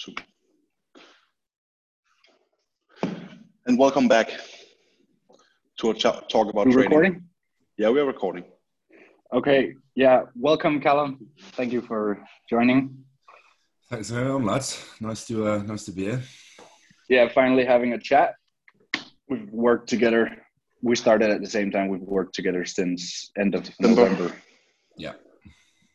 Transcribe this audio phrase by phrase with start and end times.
[0.00, 0.22] Super.
[3.66, 4.30] And welcome back
[5.78, 6.88] to a ch- talk about We're training.
[6.90, 7.24] recording?
[7.76, 8.44] Yeah, we are recording.
[9.30, 9.74] Okay.
[9.94, 10.22] Yeah.
[10.34, 11.28] Welcome, Callum.
[11.52, 12.18] Thank you for
[12.48, 13.04] joining.
[13.90, 14.86] Thanks very much, lads.
[15.02, 16.22] Nice to uh, nice to be here.
[17.10, 18.36] Yeah, finally having a chat.
[19.28, 20.34] We've worked together.
[20.80, 21.88] We started at the same time.
[21.88, 24.08] We've worked together since end of November.
[24.12, 24.36] November.
[24.96, 25.12] Yeah.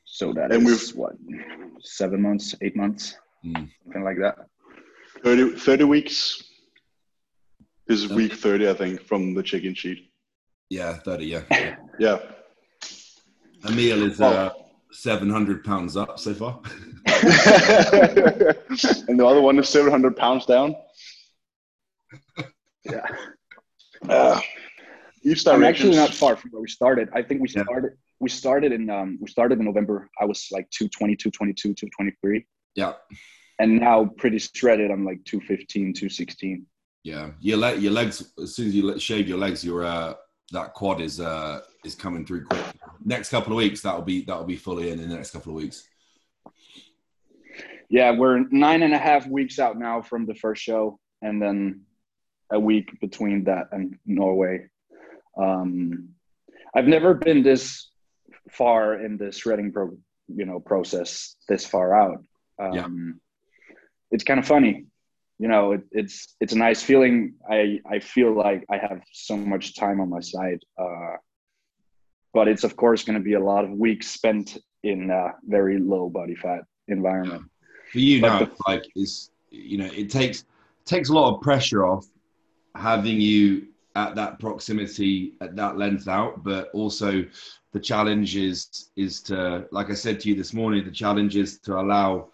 [0.05, 1.13] So that And is what
[1.81, 3.69] seven months, eight months, Mm.
[3.83, 4.47] something like that.
[5.23, 6.43] 30, 30 weeks.
[7.87, 8.15] This is Yeah.
[8.15, 10.11] week 30, I think, from the check-in sheet.
[10.69, 11.25] Yeah, thirty.
[11.25, 11.43] Yeah.
[11.51, 11.75] yeah.
[11.99, 12.17] Yeah.
[13.69, 14.49] Emil is uh,
[14.91, 16.59] seven hundred pounds up so far.
[17.05, 17.23] and
[19.19, 20.75] the other one is 700 pounds down.
[22.83, 23.05] Yeah.
[24.09, 24.41] Uh,
[25.23, 27.09] each I'm actually not far from where we started.
[27.13, 27.63] I think we Yeah.
[27.63, 27.91] started.
[28.19, 30.09] We started in um, we started in November.
[30.19, 32.45] I was like 220, 222, 223.
[32.75, 32.93] Yeah,
[33.59, 34.91] And now pretty shredded.
[34.91, 36.65] I'm like 215, 216.
[37.03, 37.31] yeah.
[37.39, 38.31] Your le- your legs.
[38.41, 40.13] As soon as you let- shave your legs, your uh,
[40.51, 42.65] that quad is uh, is coming through quick.
[43.03, 45.55] Next couple of weeks, that'll be that'll be fully in in the next couple of
[45.63, 45.87] weeks.
[47.89, 51.81] Yeah, we're nine and a half weeks out now from the first show, and then
[52.51, 54.67] a week between that and Norway.
[55.37, 56.09] Um,
[56.75, 57.89] I've never been this
[58.51, 62.23] far in the shredding pro, you know, process this far out.
[62.59, 62.87] Um, Yeah.
[64.11, 64.85] It's kind of funny,
[65.39, 65.73] you know.
[65.73, 67.33] It, it's it's a nice feeling.
[67.49, 71.15] I I feel like I have so much time on my side, uh,
[72.33, 75.79] but it's of course going to be a lot of weeks spent in a very
[75.79, 77.43] low body fat environment.
[77.91, 80.45] For you But now, the- like is you know it takes
[80.85, 82.05] takes a lot of pressure off
[82.75, 87.25] having you at that proximity at that length out, but also
[87.73, 91.59] the challenge is is to like I said to you this morning, the challenge is
[91.61, 92.29] to allow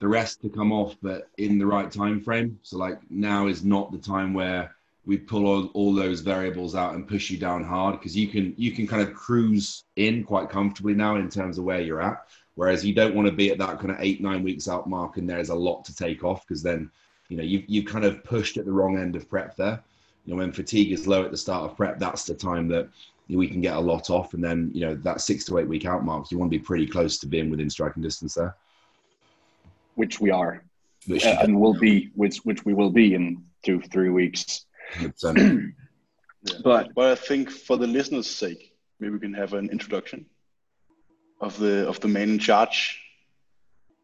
[0.00, 2.58] the rest to come off, but in the right time frame.
[2.62, 4.74] So like now is not the time where
[5.06, 8.54] we pull all, all those variables out and push you down hard because you can
[8.56, 12.24] you can kind of cruise in quite comfortably now in terms of where you're at.
[12.54, 15.16] Whereas you don't want to be at that kind of eight nine weeks out mark
[15.16, 16.90] and there's a lot to take off because then
[17.28, 19.82] you know you you kind of pushed at the wrong end of prep there.
[20.24, 22.88] You know when fatigue is low at the start of prep, that's the time that
[23.28, 25.86] we can get a lot off, and then you know that six to eight week
[25.86, 28.54] out mark, you want to be pretty close to being within striking distance there.
[29.94, 30.64] Which we are
[31.06, 34.66] Which uh, and will be which which we will be in two three weeks.
[36.46, 36.60] Yeah.
[36.62, 38.62] but But I think for the listeners' sake,
[39.00, 40.26] maybe we can have an introduction
[41.40, 43.00] of the of the man in charge.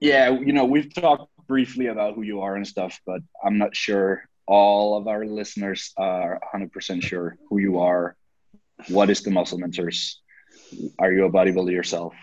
[0.01, 3.73] yeah you know we've talked briefly about who you are and stuff but i'm not
[3.77, 4.11] sure
[4.51, 8.17] all of our listeners are 100% sure who you are.
[8.89, 10.21] What is the muscle mentors?
[10.99, 12.15] Are you a bodybuilder yourself?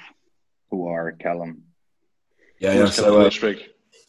[0.70, 1.64] Who are callum
[2.60, 2.86] yeah, yeah.
[2.88, 3.30] So uh,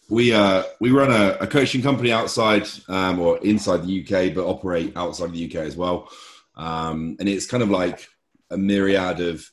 [0.09, 4.47] we uh, we run a, a coaching company outside um, or inside the UK, but
[4.47, 6.11] operate outside the UK as well.
[6.57, 8.09] Um, and it's kind of like
[8.51, 9.49] a myriad of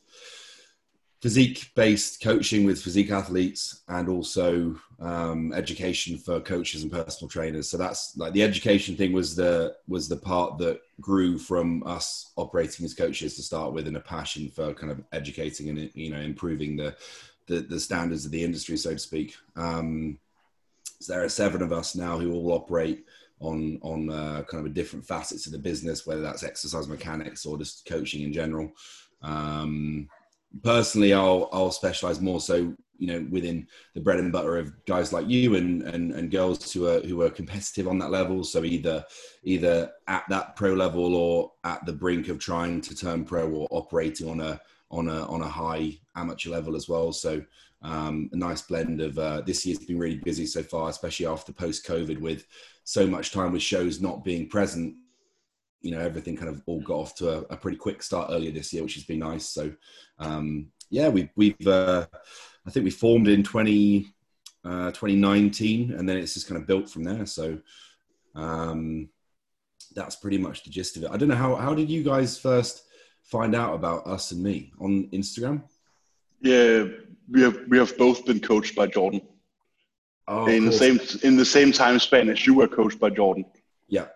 [1.22, 7.70] physique-based coaching with physique athletes, and also um, education for coaches and personal trainers.
[7.70, 12.32] So that's like the education thing was the was the part that grew from us
[12.38, 16.12] operating as coaches to start with, and a passion for kind of educating and you
[16.12, 16.96] know improving the
[17.48, 19.36] the, the standards of the industry, so to speak.
[19.56, 20.18] Um,
[21.00, 23.06] so there are seven of us now who all operate
[23.40, 27.46] on on uh, kind of a different facets of the business, whether that's exercise mechanics
[27.46, 28.72] or just coaching in general.
[29.22, 30.08] Um,
[30.64, 35.12] personally, I'll I'll specialize more so you know within the bread and butter of guys
[35.12, 38.44] like you and and, and girls who are who are competitive on that level.
[38.44, 39.04] So either
[39.44, 43.68] either at that pro level or at the brink of trying to turn pro or
[43.70, 44.60] operating on a
[44.92, 47.12] on a on a high amateur level as well.
[47.12, 47.44] So
[47.82, 51.54] um, a nice blend of uh, this year's been really busy so far, especially after
[51.54, 52.46] post COVID with
[52.84, 54.96] so much time with shows not being present.
[55.82, 58.52] You know, everything kind of all got off to a, a pretty quick start earlier
[58.52, 59.48] this year, which has been nice.
[59.50, 59.72] So
[60.18, 62.08] um, yeah, we, we've uh,
[62.66, 64.08] I think we formed in 20,
[64.64, 67.26] uh, 2019, and then it's just kind of built from there.
[67.28, 67.60] So
[68.34, 69.10] um,
[69.96, 71.12] that's pretty much the gist of it.
[71.12, 72.84] I don't know how how did you guys first
[73.26, 75.64] find out about us and me on Instagram?
[76.42, 76.86] Yeah,
[77.30, 79.22] we have we have both been coached by Jordan
[80.28, 83.46] Oh, in the same in the same time span as you were coached by Jordan.
[83.88, 84.08] Yeah,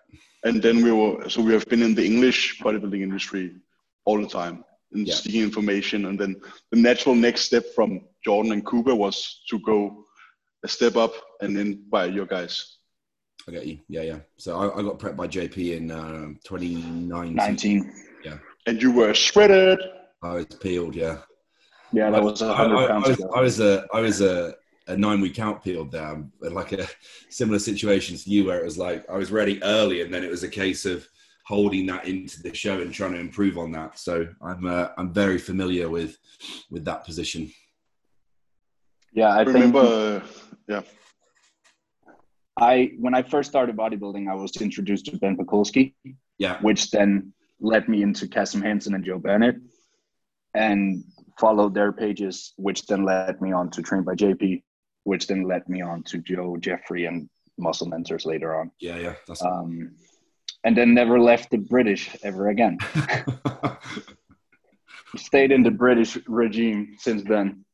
[0.42, 3.54] And then we were so we have been in the English bodybuilding industry
[4.04, 5.14] all the time and Yeah.
[5.14, 6.06] seeking information.
[6.06, 6.40] And then
[6.72, 10.04] the natural next step from Jordan and Cooper was to go
[10.64, 12.78] a step up and then by your guys.
[13.48, 13.78] I get you.
[13.88, 14.18] Yeah, yeah.
[14.36, 17.36] So I, I got prepped by JP in uh, 2019.
[17.36, 17.92] 19
[18.70, 19.80] And you were shredded.
[20.22, 20.94] I was peeled.
[20.94, 21.18] Yeah.
[21.92, 24.54] yeah that was I, 100 I- I pounds was, I was a I was a,
[24.86, 26.86] a nine week out period there, like a
[27.30, 30.30] similar situation to you, where it was like I was ready early, and then it
[30.30, 31.04] was a case of
[31.44, 33.98] holding that into the show and trying to improve on that.
[33.98, 36.16] So I'm uh, I'm very familiar with
[36.70, 37.50] with that position.
[39.12, 40.20] Yeah, I remember.
[40.20, 40.82] Think, yeah.
[42.56, 45.94] I when I first started bodybuilding, I was introduced to Ben Pakulski.
[46.38, 46.60] Yeah.
[46.62, 49.56] Which then led me into Kassem Hanson and Joe Bennett,
[50.54, 51.04] and
[51.38, 54.62] followed their pages, which then led me on to Train by JP,
[55.04, 57.28] which then led me on to Joe Jeffrey and
[57.58, 58.70] Muscle Mentors later on.
[58.80, 59.14] Yeah, yeah.
[59.26, 59.92] That's um,
[60.64, 62.78] and then never left the British ever again.
[65.16, 67.64] Stayed in the British regime since then.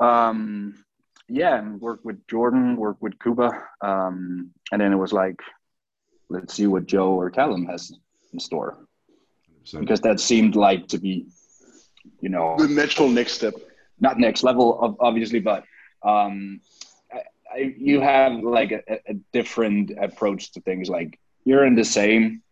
[0.00, 0.84] Um,
[1.28, 3.50] yeah, and worked with Jordan, worked with Cuba.
[3.80, 5.38] um, and then it was like,
[6.28, 7.92] let's see what Joe or Callum has
[8.40, 8.86] store,
[9.64, 9.80] 100%.
[9.80, 11.26] because that seemed like to be,
[12.20, 13.54] you know, the natural next step.
[14.00, 15.64] Not next level, of, obviously, but
[16.02, 16.60] um,
[17.12, 17.22] I,
[17.54, 20.88] I, you have like a, a different approach to things.
[20.88, 22.42] Like you're in the same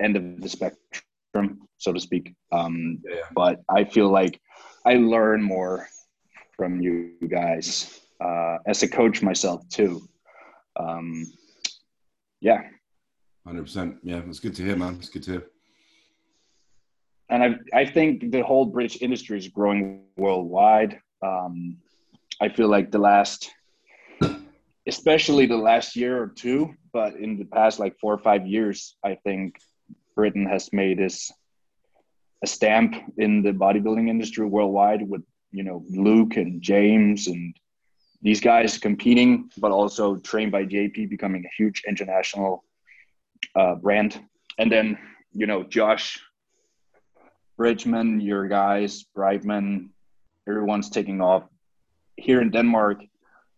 [0.00, 2.34] end of the spectrum, so to speak.
[2.52, 3.20] Um, yeah.
[3.34, 4.40] But I feel like
[4.84, 5.88] I learn more
[6.56, 10.08] from you guys uh, as a coach myself too.
[10.76, 11.26] Um,
[12.40, 12.62] yeah.
[13.46, 13.96] Hundred percent.
[14.02, 14.94] Yeah, it's good to hear, man.
[14.94, 15.46] It's good to hear.
[17.28, 20.98] And I, I think the whole British industry is growing worldwide.
[21.22, 21.78] Um,
[22.40, 23.50] I feel like the last,
[24.86, 28.96] especially the last year or two, but in the past like four or five years,
[29.04, 29.56] I think
[30.14, 31.30] Britain has made this
[32.42, 37.54] a stamp in the bodybuilding industry worldwide with you know Luke and James and
[38.22, 42.64] these guys competing, but also trained by JP becoming a huge international
[43.54, 44.20] uh, brand.
[44.58, 44.98] And then
[45.32, 46.20] you know Josh
[47.56, 49.90] Bridgman, your guys, Brightman,
[50.48, 51.44] everyone's taking off.
[52.16, 53.02] Here in Denmark,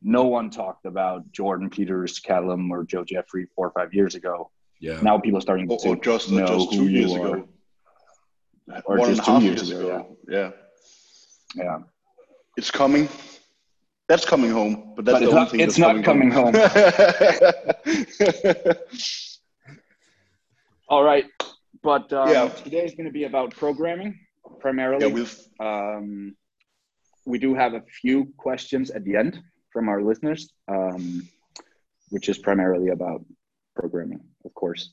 [0.02, 4.50] no one talked about Jordan Peters, Callum, or Joe Jeffrey four or five years ago.
[4.80, 5.00] Yeah.
[5.00, 7.36] Now people are starting to or, just, know just who you are.
[7.36, 7.48] Ago.
[8.84, 9.80] Or One just two years ago.
[9.80, 10.16] ago.
[10.28, 10.50] Yeah.
[11.54, 11.64] Yeah.
[11.64, 11.78] Yeah.
[12.56, 13.08] It's coming.
[14.08, 15.60] That's coming home, but that's but the only not, thing.
[15.60, 16.54] It's not coming, home.
[16.54, 16.62] home.
[20.88, 21.24] All right,
[21.82, 22.48] but um, yeah.
[22.48, 24.18] today is going to be about programming
[24.60, 25.06] primarily.
[25.08, 25.26] Yeah,
[25.58, 26.36] um,
[27.24, 29.40] we do have a few questions at the end
[29.72, 31.28] from our listeners, um,
[32.10, 33.24] which is primarily about
[33.74, 34.90] programming, of course.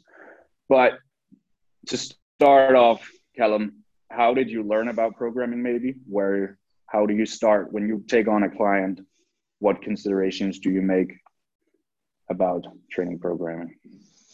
[0.68, 0.94] But
[1.88, 3.08] to start off,
[3.38, 5.62] Callum, how did you learn about programming?
[5.62, 6.58] Maybe where
[6.88, 9.00] how do you start when you take on a client
[9.60, 11.14] what considerations do you make
[12.30, 13.76] about training programming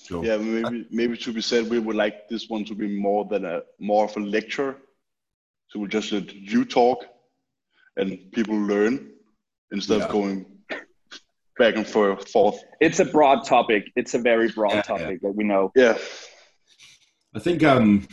[0.10, 0.26] sure.
[0.26, 3.46] yeah maybe maybe to be said we would like this one to be more than
[3.46, 4.76] a more of a lecture
[5.68, 7.06] so we just let you talk
[7.98, 9.12] and people learn
[9.72, 10.06] instead yeah.
[10.06, 10.46] of going
[11.60, 12.34] back and forth
[12.82, 15.30] it's a broad topic it's a very broad yeah, topic yeah.
[15.30, 15.98] that we know yeah
[17.36, 18.08] i think um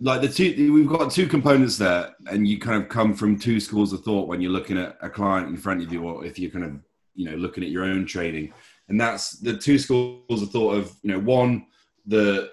[0.00, 3.60] like the two we've got two components there and you kind of come from two
[3.60, 6.38] schools of thought when you're looking at a client in front of you or if
[6.38, 6.72] you're kind of
[7.14, 8.52] you know looking at your own training
[8.88, 11.66] and that's the two schools of thought of you know one
[12.06, 12.50] the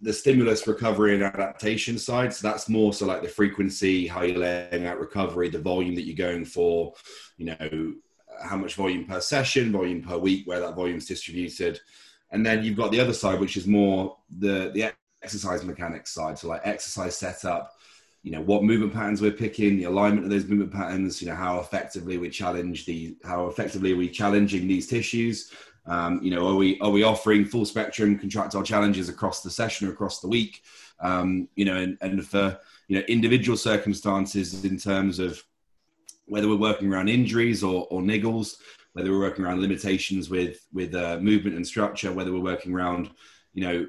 [0.00, 4.38] the stimulus recovery and adaptation side so that's more so like the frequency how you're
[4.38, 6.92] laying out recovery the volume that you're going for
[7.36, 7.94] you know
[8.42, 11.80] how much volume per session volume per week where that volume is distributed
[12.30, 16.38] and then you've got the other side which is more the the exercise mechanics side.
[16.38, 17.74] So like exercise setup,
[18.22, 21.34] you know, what movement patterns we're picking, the alignment of those movement patterns, you know,
[21.34, 25.50] how effectively we challenge the, how effectively are we challenging these tissues?
[25.86, 29.88] Um, you know, are we, are we offering full spectrum contractile challenges across the session
[29.88, 30.62] or across the week?
[31.00, 32.58] Um, you know, and, and for,
[32.88, 35.42] you know, individual circumstances in terms of
[36.26, 38.56] whether we're working around injuries or, or niggles,
[38.92, 43.10] whether we're working around limitations with, with uh, movement and structure, whether we're working around,
[43.54, 43.86] you know,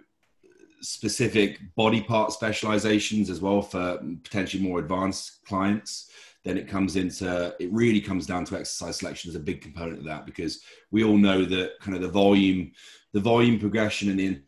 [0.82, 6.10] specific body part specializations as well for potentially more advanced clients
[6.44, 10.00] then it comes into it really comes down to exercise selection as a big component
[10.00, 12.72] of that because we all know that kind of the volume
[13.14, 14.42] the volume progression and the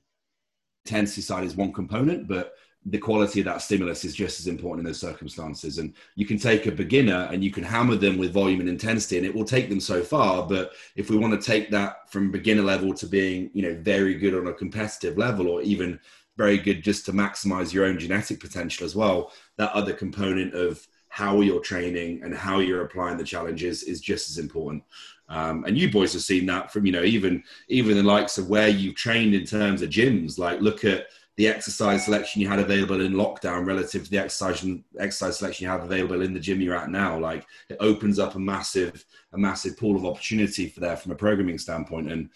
[0.86, 2.54] intensity side is one component but
[2.88, 6.38] the quality of that stimulus is just as important in those circumstances and you can
[6.38, 9.46] take a beginner and you can hammer them with volume and intensity and it will
[9.46, 13.08] take them so far but if we want to take that from beginner level to
[13.08, 16.00] being you know very good on a competitive level or even
[16.38, 19.32] very good just to maximize your own genetic potential as well.
[19.58, 24.30] That other component of how you're training and how you're applying the challenges is just
[24.30, 24.84] as important.
[25.30, 28.50] Um, and you boys have seen that from you know even even the likes of
[28.50, 30.38] where you've trained in terms of gyms.
[30.38, 31.06] Like look at
[31.38, 34.68] the exercise selection you had available in lockdown relative to the exercise
[35.00, 38.36] exercise selection you have available in the gym you're at now like it opens up
[38.36, 42.30] a massive a massive pool of opportunity for there from a programming standpoint and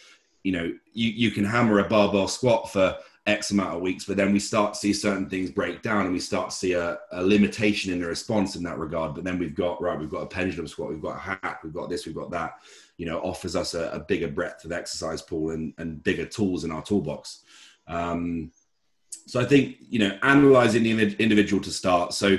[0.43, 2.98] you know you, you can hammer a barbell squat for
[3.29, 6.13] x amount of weeks but then we start to see certain things break down and
[6.13, 9.13] we start to see a, a limitation in the response in that regard.
[9.13, 11.74] But then we've got right we've got a pendulum squat we've got a hack we've
[11.74, 12.55] got this we've got that
[12.98, 16.63] you know offers us a, a bigger breadth of exercise pool and, and bigger tools
[16.63, 17.43] in our toolbox.
[17.88, 18.51] Um,
[19.25, 22.13] so I think you know analyzing the individual to start.
[22.13, 22.38] So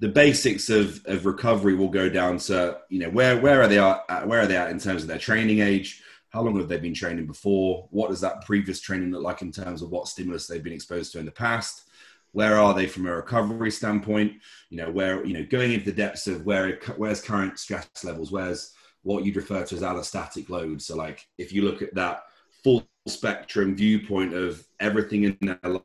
[0.00, 3.78] the basics of, of recovery will go down to you know where where are they
[3.78, 6.78] at where are they at in terms of their training age how long have they
[6.78, 7.88] been training before?
[7.90, 11.12] What does that previous training look like in terms of what stimulus they've been exposed
[11.12, 11.88] to in the past?
[12.32, 14.34] Where are they from a recovery standpoint?
[14.70, 18.30] You know where you know going into the depths of where where's current stress levels?
[18.30, 22.24] Where's what you'd refer to as allostatic load so like if you look at that
[22.62, 25.80] full spectrum viewpoint of everything in their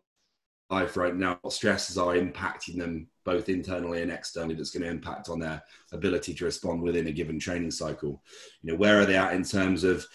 [0.70, 4.90] life right now, what stresses are impacting them both internally and externally that's going to
[4.90, 5.62] impact on their
[5.92, 8.22] ability to respond within a given training cycle.
[8.62, 10.06] You know, where are they at in terms of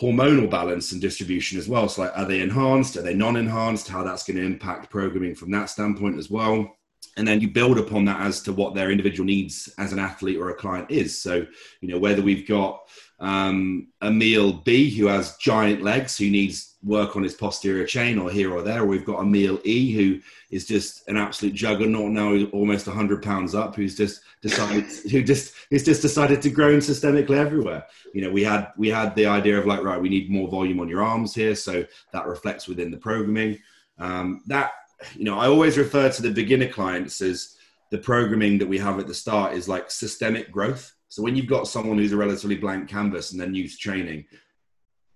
[0.00, 1.88] hormonal balance and distribution as well?
[1.88, 2.96] So like, are they enhanced?
[2.96, 3.88] Are they non-enhanced?
[3.88, 6.76] How that's going to impact programming from that standpoint as well.
[7.16, 10.38] And then you build upon that as to what their individual needs as an athlete
[10.38, 11.20] or a client is.
[11.20, 11.46] So,
[11.80, 12.88] you know, whether we've got
[13.20, 18.30] um, Emil B, who has giant legs, who needs work on his posterior chain or
[18.30, 18.86] here or there.
[18.86, 23.76] We've got Emil E, who is just an absolute juggernaut now, almost 100 pounds up,
[23.76, 27.84] who's just decided, who just who's just decided to grow systemically everywhere.
[28.14, 30.80] You know, we had we had the idea of like, right, we need more volume
[30.80, 33.58] on your arms here, so that reflects within the programming.
[33.98, 34.72] Um, that
[35.14, 37.56] you know, I always refer to the beginner clients as
[37.90, 41.48] the programming that we have at the start is like systemic growth so when you've
[41.48, 44.24] got someone who's a relatively blank canvas and they're new to training,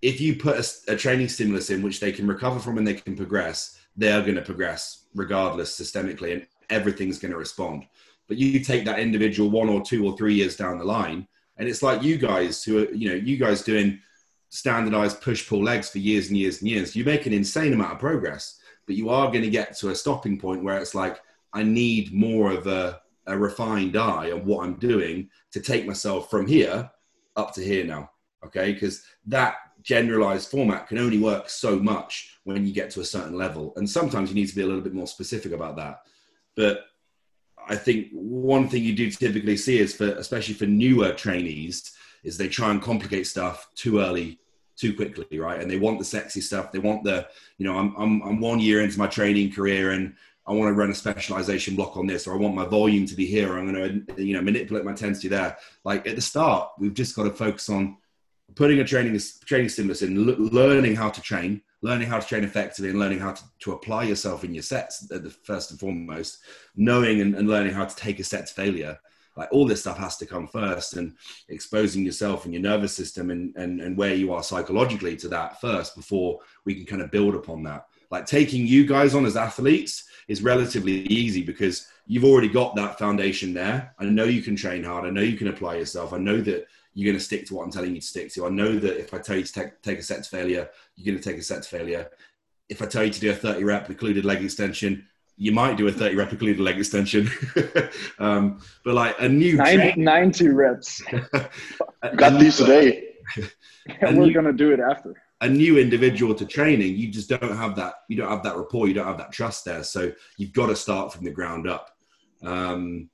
[0.03, 2.95] if you put a, a, training stimulus in which they can recover from and they
[2.95, 7.87] can progress, they're going to progress regardless systemically, and everything's going to respond.
[8.27, 11.69] But you take that individual one or two or three years down the line, and
[11.69, 14.01] it's like you guys who are, you know, you guys doing
[14.49, 16.97] standardized push pull legs for years and years and years.
[16.97, 19.95] You make an insane amount of progress, but you are going to get to a
[19.95, 21.21] stopping point where it's like,
[21.53, 26.31] I need more of a a refined eye on what I'm doing to take myself
[26.31, 26.91] from here
[27.37, 28.11] up to here now.
[28.45, 33.05] Okay, because that generalized format can only work so much when you get to a
[33.05, 36.03] certain level, and sometimes you need to be a little bit more specific about that.
[36.57, 36.85] But
[37.67, 42.37] I think one thing you do typically see is for, especially for newer trainees, is
[42.37, 44.39] they try and complicate stuff too early,
[44.77, 45.61] too quickly, right?
[45.61, 46.73] And they want the sexy stuff.
[46.73, 47.29] They want the,
[47.59, 50.15] you know, I'm, I'm, I'm one year into my training career and
[50.47, 53.15] I want to run a specialization block on this, or I want my volume to
[53.15, 55.57] be here, I'm going to, you know, manipulate my intensity there.
[55.85, 57.97] Like at the start, we've just got to focus on
[58.55, 62.45] putting a training training stimulus in, l- learning how to train, learning how to train
[62.45, 65.81] effectively, and learning how to, to apply yourself in your sets at the first and
[65.81, 66.39] foremost.
[66.77, 68.99] Knowing and, and learning how to take a set to failure.
[69.37, 71.17] Like all this stuff has to come first, and
[71.49, 75.61] exposing yourself and your nervous system and, and and where you are psychologically to that
[75.61, 77.87] first before we can kind of build upon that.
[78.11, 82.99] Like taking you guys on as athletes is relatively easy because you've already got that
[82.99, 83.95] foundation there.
[83.99, 85.05] I know you can train hard.
[85.05, 86.13] I know you can apply yourself.
[86.13, 88.47] I know that you're going to stick to what I'm telling you to stick to.
[88.47, 91.13] I know that if I tell you to take, take a set to failure, you're
[91.13, 92.11] going to take a set to failure.
[92.69, 95.89] If I tell you to do a 30 rep included leg extension, you might do
[95.89, 97.29] a 30 rep included leg extension.
[98.19, 101.03] um, but like a new 90, 90 reps.
[102.17, 103.11] Got these today.
[104.03, 105.15] we're going to do it after
[105.45, 107.97] a new individual to training, you just don't have that.
[108.09, 108.89] You don't have that rapport.
[108.89, 109.85] You don't have that trust there.
[109.85, 111.91] So you've got to start from the ground up.
[112.43, 113.11] Um,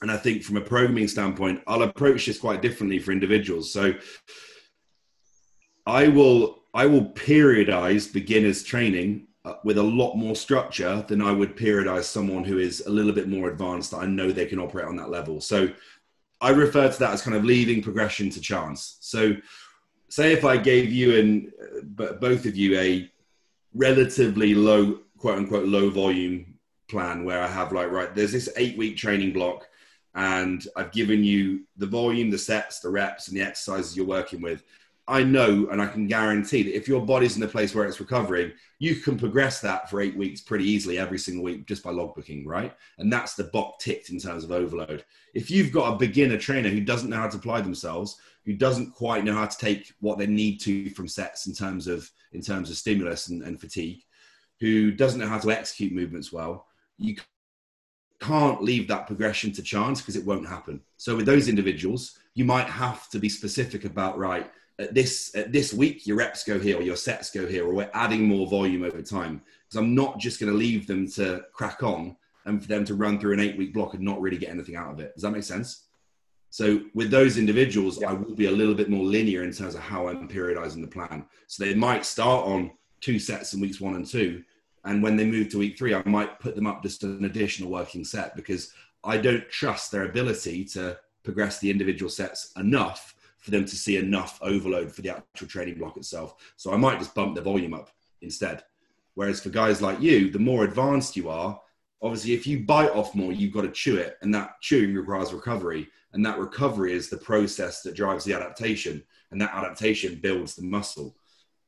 [0.00, 3.70] and I think from a programming standpoint, I'll approach this quite differently for individuals.
[3.70, 3.92] So
[5.86, 11.32] I will I will periodize beginners training uh, with a lot more structure than I
[11.32, 14.60] would periodize someone who is a little bit more advanced that I know they can
[14.60, 15.42] operate on that level.
[15.42, 15.68] So
[16.40, 18.96] I refer to that as kind of leaving progression to chance.
[19.00, 19.34] So
[20.10, 21.52] say if I gave you and
[21.98, 23.10] uh, both of you a
[23.74, 28.76] relatively low, quote unquote, low volume plan where I have like, right, there's this eight
[28.76, 29.68] week training block
[30.14, 34.42] and I've given you the volume, the sets, the reps, and the exercises you're working
[34.42, 34.64] with.
[35.06, 38.00] I know and I can guarantee that if your body's in a place where it's
[38.00, 41.90] recovering, you can progress that for eight weeks pretty easily every single week just by
[41.90, 42.74] logbooking, right?
[42.98, 45.04] And that's the box ticked in terms of overload.
[45.34, 48.90] If you've got a beginner trainer who doesn't know how to apply themselves, who doesn't
[48.90, 52.40] quite know how to take what they need to from sets in terms of in
[52.40, 54.02] terms of stimulus and, and fatigue,
[54.58, 56.66] who doesn't know how to execute movements well,
[56.98, 57.16] you
[58.20, 60.80] can't leave that progression to chance because it won't happen.
[60.96, 65.52] So with those individuals, you might have to be specific about right at this at
[65.52, 68.48] this week your reps go here or your sets go here or we're adding more
[68.48, 69.42] volume over time.
[69.68, 72.16] Because i'm not just going to leave them to crack on
[72.46, 74.74] and for them to run through an eight week block and not really get anything
[74.74, 75.14] out of it.
[75.14, 75.84] Does that make sense
[76.50, 78.10] so with those individuals yeah.
[78.10, 80.86] i will be a little bit more linear in terms of how i'm periodizing the
[80.86, 84.42] plan so they might start on two sets in weeks one and two
[84.84, 87.70] and when they move to week three i might put them up just an additional
[87.70, 88.72] working set because
[89.04, 93.96] i don't trust their ability to progress the individual sets enough for them to see
[93.96, 96.52] enough overload for the actual training block itself.
[96.56, 97.90] So I might just bump the volume up
[98.20, 98.62] instead.
[99.14, 101.60] Whereas for guys like you, the more advanced you are,
[102.02, 105.32] obviously if you bite off more, you've got to chew it, and that chewing requires
[105.32, 105.88] recovery.
[106.12, 110.62] And that recovery is the process that drives the adaptation, and that adaptation builds the
[110.62, 111.16] muscle.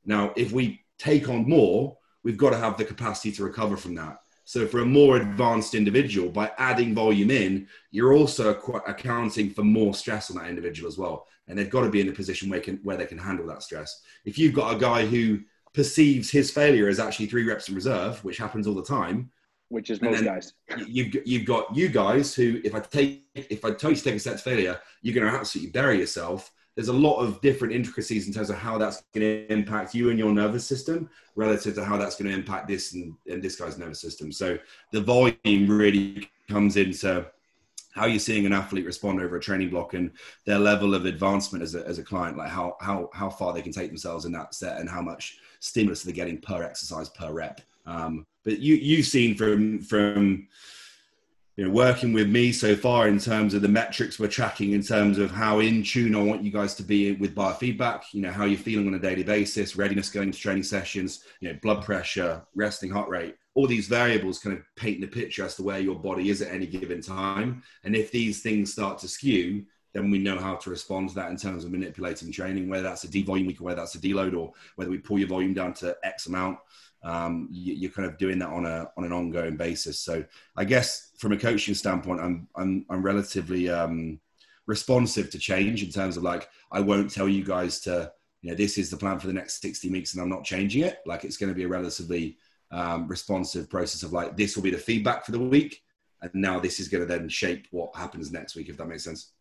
[0.05, 3.95] Now, if we take on more, we've got to have the capacity to recover from
[3.97, 4.19] that.
[4.45, 8.51] So for a more advanced individual, by adding volume in, you're also
[8.87, 11.27] accounting for more stress on that individual as well.
[11.47, 13.63] And they've got to be in a position where, can, where they can handle that
[13.63, 14.03] stress.
[14.25, 15.41] If you've got a guy who
[15.73, 19.31] perceives his failure as actually three reps in reserve, which happens all the time,
[19.73, 20.53] which is most guys.
[20.87, 24.15] You've you've got you guys who, if I take if I tell you to take
[24.15, 27.75] a set to failure, you're going to absolutely bury yourself there's a lot of different
[27.75, 31.75] intricacies in terms of how that's going to impact you and your nervous system relative
[31.75, 34.33] to how that's going to impact this and, and this guy's nervous system.
[34.33, 34.59] So
[34.91, 37.27] the volume really comes into
[37.93, 40.13] how you're seeing an athlete respond over a training block and
[40.47, 43.61] their level of advancement as a, as a client, like how, how, how far they
[43.61, 47.31] can take themselves in that set and how much stimulus they're getting per exercise, per
[47.31, 47.61] rep.
[47.87, 50.49] Um, but you, you've seen from, from,
[51.57, 54.83] you know, working with me so far in terms of the metrics we're tracking in
[54.83, 58.31] terms of how in tune I want you guys to be with biofeedback, you know,
[58.31, 61.85] how you're feeling on a daily basis, readiness going to training sessions, you know, blood
[61.85, 65.79] pressure, resting heart rate, all these variables kind of paint the picture as to where
[65.79, 67.63] your body is at any given time.
[67.85, 71.31] And if these things start to skew, then we know how to respond to that
[71.31, 74.35] in terms of manipulating training, whether that's a devolume week or whether that's a deload
[74.35, 76.59] or whether we pull your volume down to X amount
[77.05, 79.99] um, you, are kind of doing that on a on an ongoing basis.
[79.99, 80.25] So
[80.57, 84.21] I guess from a coaching standpoint, I'm I'm I'm relatively um,
[84.67, 88.57] responsive to change in terms of like I won't tell you guys to you know
[88.57, 90.99] this is the plan for the next 60 weeks and I'm not changing it.
[91.07, 92.37] Like it's going to be a relatively
[92.71, 95.83] um, responsive process of like this will be the feedback for the week,
[96.23, 98.69] and now this is going to then shape what happens next week.
[98.69, 99.33] If that makes sense.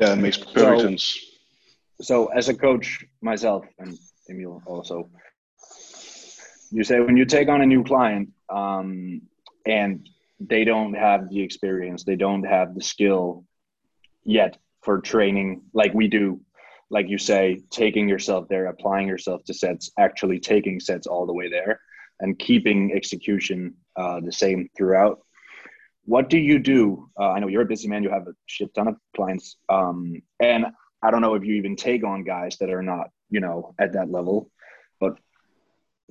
[0.00, 1.24] Yeah, it makes perfect so, sense.
[2.00, 3.98] So as a coach myself and
[4.30, 5.08] Emil also
[6.70, 9.22] you say when you take on a new client um,
[9.66, 10.08] and
[10.40, 13.44] they don't have the experience they don't have the skill
[14.24, 16.40] yet for training like we do
[16.90, 21.32] like you say taking yourself there applying yourself to sets actually taking sets all the
[21.32, 21.80] way there
[22.20, 25.20] and keeping execution uh, the same throughout.
[26.04, 27.08] What do you do?
[27.18, 30.20] Uh, i know you're a busy man you have a shit ton of clients um,
[30.40, 30.66] and
[31.02, 33.92] i don't know if you even take on guys that are not you know at
[33.92, 34.50] that level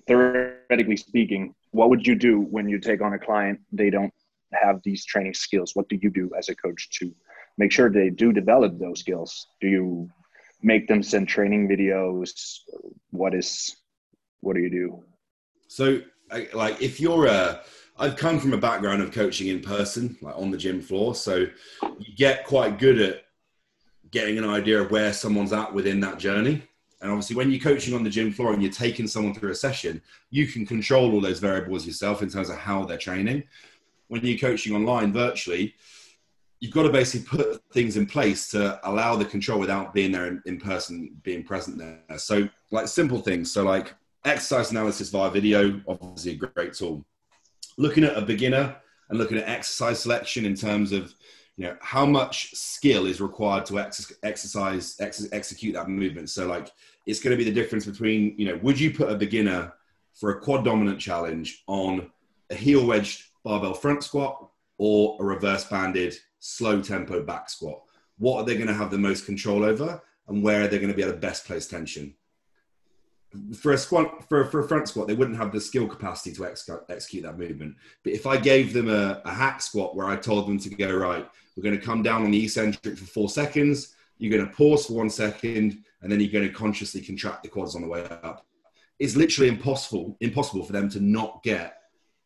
[0.08, 4.14] theoretically speaking, what would you do when you take on a client they don't
[4.54, 5.76] have these training skills?
[5.76, 7.14] What do you do as a coach to
[7.58, 9.48] make sure they do develop those skills?
[9.62, 10.10] Do you
[10.62, 12.60] make them send training videos?
[13.12, 13.76] What is
[14.40, 15.04] what do you do?
[15.68, 16.02] So,
[16.54, 17.62] like, if you're a
[18.00, 21.16] I've come from a background of coaching in person, like on the gym floor.
[21.16, 21.48] So
[22.00, 23.24] you get quite good at
[24.12, 26.64] getting an idea of where someone's at within that journey.
[27.02, 29.56] And obviously, when you're coaching on the gym floor and you're taking someone through a
[29.56, 33.44] session, you can control all those variables yourself in terms of how they're training.
[34.08, 35.76] When you're coaching online virtually,
[36.60, 40.28] you've got to basically put things in place to allow the control without being there
[40.28, 42.00] in, in person, being present there.
[42.18, 43.52] So, like simple things.
[43.52, 43.94] So, like
[44.26, 47.06] exercise analysis via video, obviously a great tool.
[47.78, 48.76] Looking at a beginner
[49.10, 51.14] and looking at exercise selection in terms of
[51.58, 56.30] you know how much skill is required to ex- exercise ex- execute that movement.
[56.30, 56.72] So like
[57.06, 59.74] it's going to be the difference between you know would you put a beginner
[60.14, 62.12] for a quad dominant challenge on
[62.50, 67.82] a heel wedged barbell front squat or a reverse banded slow tempo back squat?
[68.20, 70.92] What are they going to have the most control over and where are they going
[70.92, 72.14] to be at the best place tension
[73.60, 76.46] for a squat for, for a front squat they wouldn't have the skill capacity to
[76.46, 77.76] ex- execute that movement.
[78.04, 80.96] But if i gave them a, a hack squat where i told them to go
[80.96, 84.56] right we're going to come down on the eccentric for four seconds you're going to
[84.56, 87.88] pause for one second and then you're going to consciously contract the quads on the
[87.88, 88.46] way up
[89.00, 91.82] it's literally impossible impossible for them to not get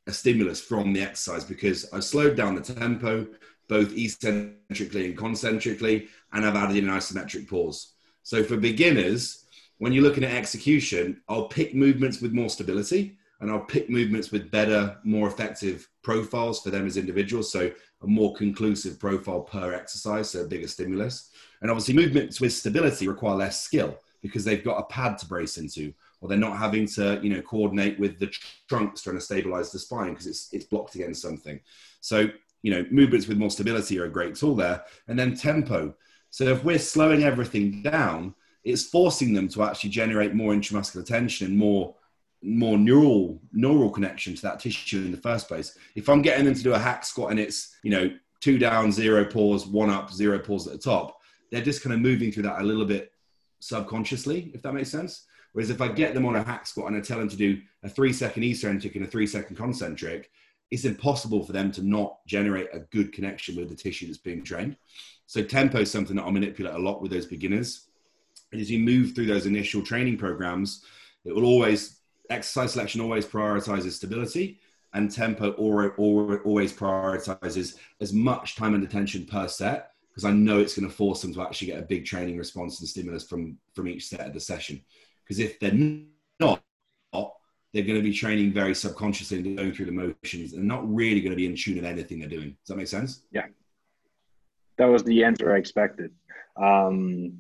[0.08, 3.28] a stimulus from the exercise because i've slowed down the tempo
[3.68, 7.94] both eccentrically and concentrically and i've added in an isometric pause.
[8.22, 9.41] So for beginners
[9.82, 14.32] when you're looking at execution, I'll pick movements with more stability and I'll pick movements
[14.32, 17.52] with better, more effective profiles for them as individuals.
[17.52, 17.72] So
[18.04, 21.32] a more conclusive profile per exercise, so a bigger stimulus.
[21.64, 25.58] And obviously, movements with stability require less skill because they've got a pad to brace
[25.58, 28.32] into, or they're not having to, you know, coordinate with the
[28.70, 31.60] trunks trying to stabilize the spine because it's it's blocked against something.
[32.02, 32.30] So,
[32.62, 34.84] you know, movements with more stability are a great tool there.
[35.08, 35.96] And then tempo.
[36.30, 41.48] So if we're slowing everything down, it's forcing them to actually generate more intramuscular tension
[41.48, 41.96] and more
[42.44, 45.78] more neural neural connection to that tissue in the first place.
[45.96, 48.92] If I'm getting them to do a hack squat and it's you know two down,
[48.92, 51.20] zero pause, one up, zero pause at the top,
[51.52, 53.12] they're just kind of moving through that a little bit
[53.60, 55.26] subconsciously, if that makes sense.
[55.54, 57.62] Whereas if I get them on a hack squat and I tell them to do
[57.84, 60.32] a three second eccentric and a three second concentric,
[60.72, 64.44] it's impossible for them to not generate a good connection with the tissue that's being
[64.44, 64.78] trained.
[65.28, 67.88] So tempo is something that I manipulate a lot with those beginners.
[68.54, 70.84] As you move through those initial training programs,
[71.24, 74.60] it will always exercise selection always prioritizes stability
[74.94, 80.32] and tempo or, or, always prioritizes as much time and attention per set because I
[80.32, 83.28] know it's going to force them to actually get a big training response and stimulus
[83.28, 84.82] from from each set of the session.
[85.24, 85.74] Because if they're
[86.40, 86.62] not,
[87.74, 91.22] they're going to be training very subconsciously and going through the motions and not really
[91.22, 92.50] going to be in tune with anything they're doing.
[92.50, 93.22] Does that make sense?
[93.32, 93.46] Yeah,
[94.78, 96.12] that was the answer I expected.
[96.58, 97.40] Um,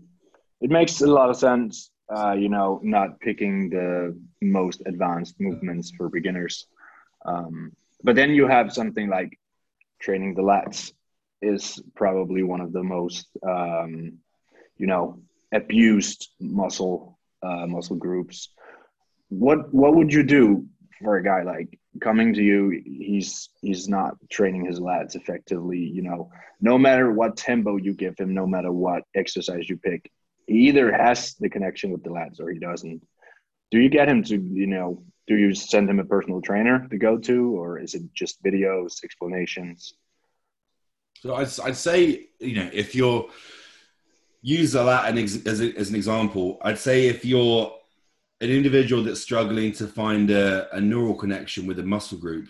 [0.62, 1.89] it makes a lot of sense.
[2.13, 6.67] Uh, you know, not picking the most advanced movements for beginners.
[7.26, 7.71] Um,
[8.04, 9.39] but then you have something like
[10.00, 10.91] training the lats
[11.41, 14.17] is probably one of the most um,
[14.78, 15.19] you know
[15.54, 18.50] abused muscle uh, muscle groups.
[19.30, 20.65] What what would you do
[21.02, 22.82] for a guy like coming to you?
[22.86, 25.80] He's he's not training his lats effectively.
[25.80, 30.12] You know, no matter what tempo you give him, no matter what exercise you pick,
[30.52, 33.02] he either has the connection with the lats or he doesn't.
[33.72, 35.04] Do you get him to you know?
[35.28, 39.04] Do you send him a personal trainer to go to, or is it just videos,
[39.04, 39.94] explanations?
[41.22, 43.30] So I'd, I'd say, you know, if you're
[44.42, 47.72] use that as, a, as an example, I'd say if you're
[48.42, 52.48] an individual that's struggling to find a, a neural connection with a muscle group,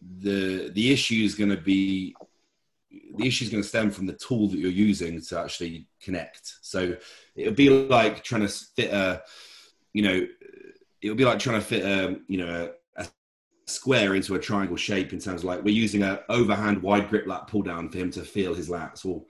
[0.00, 2.16] the the issue is going to be
[3.16, 6.54] the issue is going to stem from the tool that you're using to actually connect.
[6.62, 6.96] So
[7.34, 9.22] it'll be like trying to fit a,
[9.92, 10.26] you know,
[11.00, 13.06] it'll be like trying to fit a, you know, a
[13.66, 17.26] square into a triangle shape in terms of like we're using a overhand wide grip
[17.26, 19.04] lat pull down for him to feel his lats.
[19.04, 19.26] Well,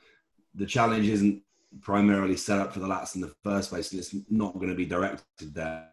[0.54, 1.42] the challenge isn't
[1.80, 4.74] primarily set up for the lats in the first place, and it's not going to
[4.74, 5.88] be directed there.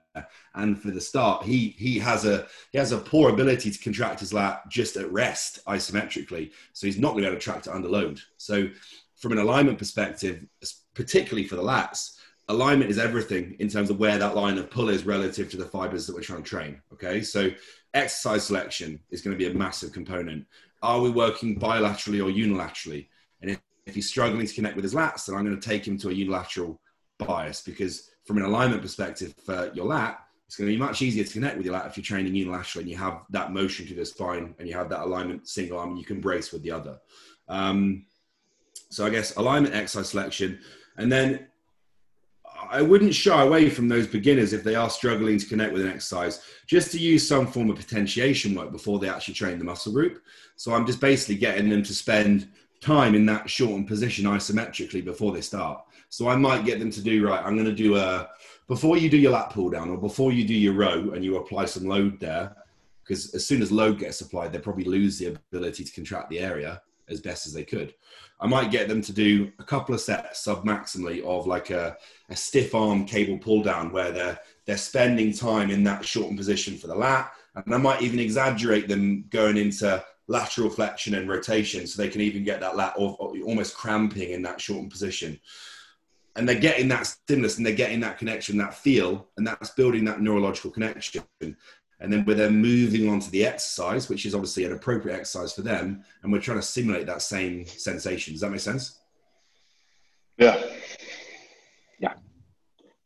[0.56, 4.20] And for the start, he he has a he has a poor ability to contract
[4.20, 7.68] his lat just at rest isometrically, so he's not going to be able to tract
[7.68, 8.20] it under load.
[8.38, 8.70] So,
[9.16, 10.46] from an alignment perspective,
[10.94, 12.18] particularly for the lats,
[12.50, 15.66] alignment is everything in terms of where that line of pull is relative to the
[15.66, 16.82] fibers that we're trying to train.
[16.94, 17.50] Okay, so
[17.94, 20.46] exercise selection is going to be a massive component.
[20.82, 23.08] Are we working bilaterally or unilaterally?
[23.42, 25.88] And if, if he's struggling to connect with his lats, then I'm going to take
[25.88, 26.82] him to a unilateral
[27.20, 31.24] bias because from an alignment perspective for your lat, it's going to be much easier
[31.24, 33.96] to connect with your lat if you're training unilaterally and you have that motion to
[33.96, 36.70] the spine and you have that alignment single arm and you can brace with the
[36.70, 37.00] other.
[37.48, 38.06] Um,
[38.92, 40.60] so I guess alignment, exercise selection,
[40.98, 41.48] and then
[42.70, 45.92] I wouldn't shy away from those beginners if they are struggling to connect with an
[45.92, 49.92] exercise, just to use some form of potentiation work before they actually train the muscle
[49.92, 50.22] group.
[50.56, 52.48] So I'm just basically getting them to spend
[52.80, 55.84] time in that shortened position isometrically before they start.
[56.10, 57.44] So I might get them to do right.
[57.44, 58.30] I'm going to do a
[58.68, 61.38] before you do your lat pull down or before you do your row and you
[61.38, 62.56] apply some load there,
[63.04, 66.40] because as soon as load gets applied, they probably lose the ability to contract the
[66.40, 67.94] area as best as they could.
[68.40, 71.98] I might get them to do a couple of sets sub maximally of like a,
[72.30, 76.78] a stiff arm cable pull down where they're they're spending time in that shortened position
[76.78, 77.32] for the lat.
[77.56, 82.22] And I might even exaggerate them going into lateral flexion and rotation so they can
[82.22, 85.40] even get that lat or almost cramping in that shortened position.
[86.40, 90.06] And they're getting that stimulus and they're getting that connection, that feel, and that's building
[90.06, 91.24] that neurological connection
[92.02, 95.54] and then we're then moving on to the exercise, which is obviously an appropriate exercise
[95.54, 98.34] for them, and we're trying to simulate that same sensation.
[98.34, 99.00] Does that make sense?
[100.38, 100.64] Yeah.
[102.00, 102.14] Yeah.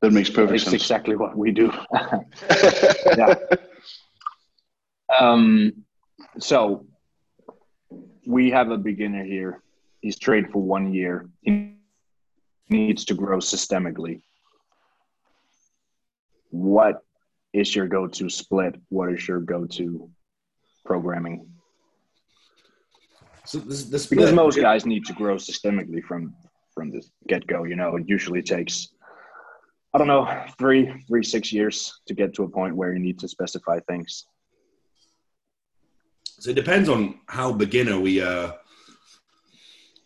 [0.02, 0.76] That makes perfect it's sense.
[0.76, 1.74] exactly what we do.
[3.18, 3.34] yeah.
[5.20, 5.74] Um,
[6.38, 6.86] so
[8.28, 9.64] we have a beginner here.
[10.02, 11.30] He's trained for one year.
[11.42, 11.78] He
[12.70, 14.22] needs to grow systemically.
[16.50, 17.04] What
[17.54, 18.76] is your go-to split?
[18.90, 20.10] What is your go-to
[20.86, 21.48] programming?
[23.46, 26.34] So this, this because most guys need to grow systemically from
[26.74, 27.66] from the get-go.
[27.66, 28.94] You know, it usually takes
[29.94, 33.20] I don't know three three six years to get to a point where you need
[33.20, 34.26] to specify things.
[36.40, 38.54] So it depends on how beginner we uh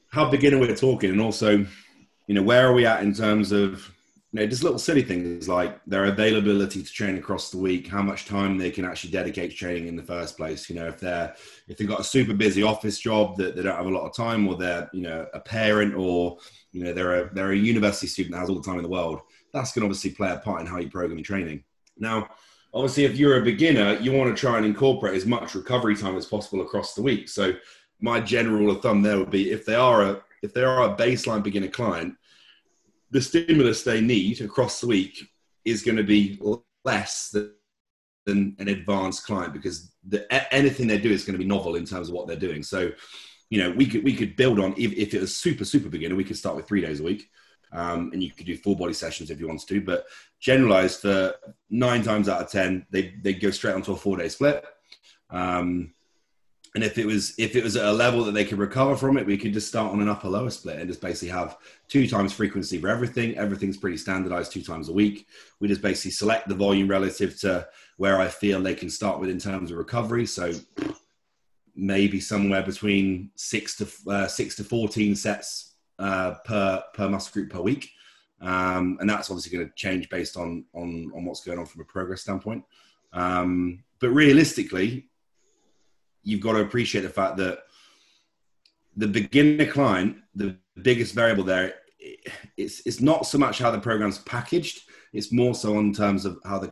[0.10, 1.66] how beginner we're talking, and also
[2.28, 3.92] you know, where are we at in terms of
[4.34, 8.02] you know, just little silly things like their availability to train across the week, how
[8.02, 10.70] much time they can actually dedicate to training in the first place.
[10.70, 11.34] You know, if they're
[11.70, 14.16] if they've got a super busy office job that they don't have a lot of
[14.16, 16.40] time, or they're you know a parent, or
[16.74, 18.90] you know they're a they're a university student that has all the time in the
[18.90, 19.22] world.
[19.54, 21.64] That's going to obviously play a part in how you program your training.
[21.98, 22.28] Now,
[22.74, 26.18] obviously, if you're a beginner, you want to try and incorporate as much recovery time
[26.18, 27.30] as possible across the week.
[27.30, 27.54] So,
[28.02, 30.84] my general rule of thumb there would be if they are a if they are
[30.84, 32.16] a baseline beginner client
[33.12, 35.30] the stimulus they need across the week
[35.66, 36.40] is going to be
[36.84, 37.54] less than,
[38.30, 42.10] an advanced client because the, anything they do is going to be novel in terms
[42.10, 42.62] of what they're doing.
[42.62, 42.92] So,
[43.50, 46.16] you know, we could we could build on if, if it was super super beginner,
[46.16, 47.30] we could start with three days a week,
[47.72, 49.80] um, and you could do full body sessions if you wanted to.
[49.80, 50.08] But
[50.42, 51.36] generalized for
[51.70, 54.66] nine times out of ten, they they go straight onto a four day split.
[55.30, 55.94] Um,
[56.78, 59.18] and if it was if it was at a level that they could recover from
[59.18, 62.08] it, we could just start on an upper lower split and just basically have two
[62.08, 63.36] times frequency for everything.
[63.36, 65.26] Everything's pretty standardized two times a week.
[65.60, 69.32] We just basically select the volume relative to where I feel they can start with
[69.32, 70.28] in terms of recovery.
[70.28, 70.54] So
[71.76, 77.50] maybe somewhere between six to uh, six to fourteen sets uh, per per muscle group
[77.54, 77.90] per week,
[78.40, 81.82] um, and that's obviously going to change based on on on what's going on from
[81.82, 82.64] a progress standpoint.
[83.14, 85.08] Um, but realistically,
[86.28, 87.60] you've got to appreciate the fact that
[88.98, 91.76] the beginner client, the biggest variable there,
[92.58, 94.82] it's it's not so much how the program's packaged.
[95.14, 96.72] It's more so in terms of how the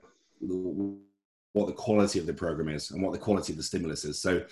[1.53, 4.21] what the quality of the program is and what the quality of the stimulus is.
[4.21, 4.43] So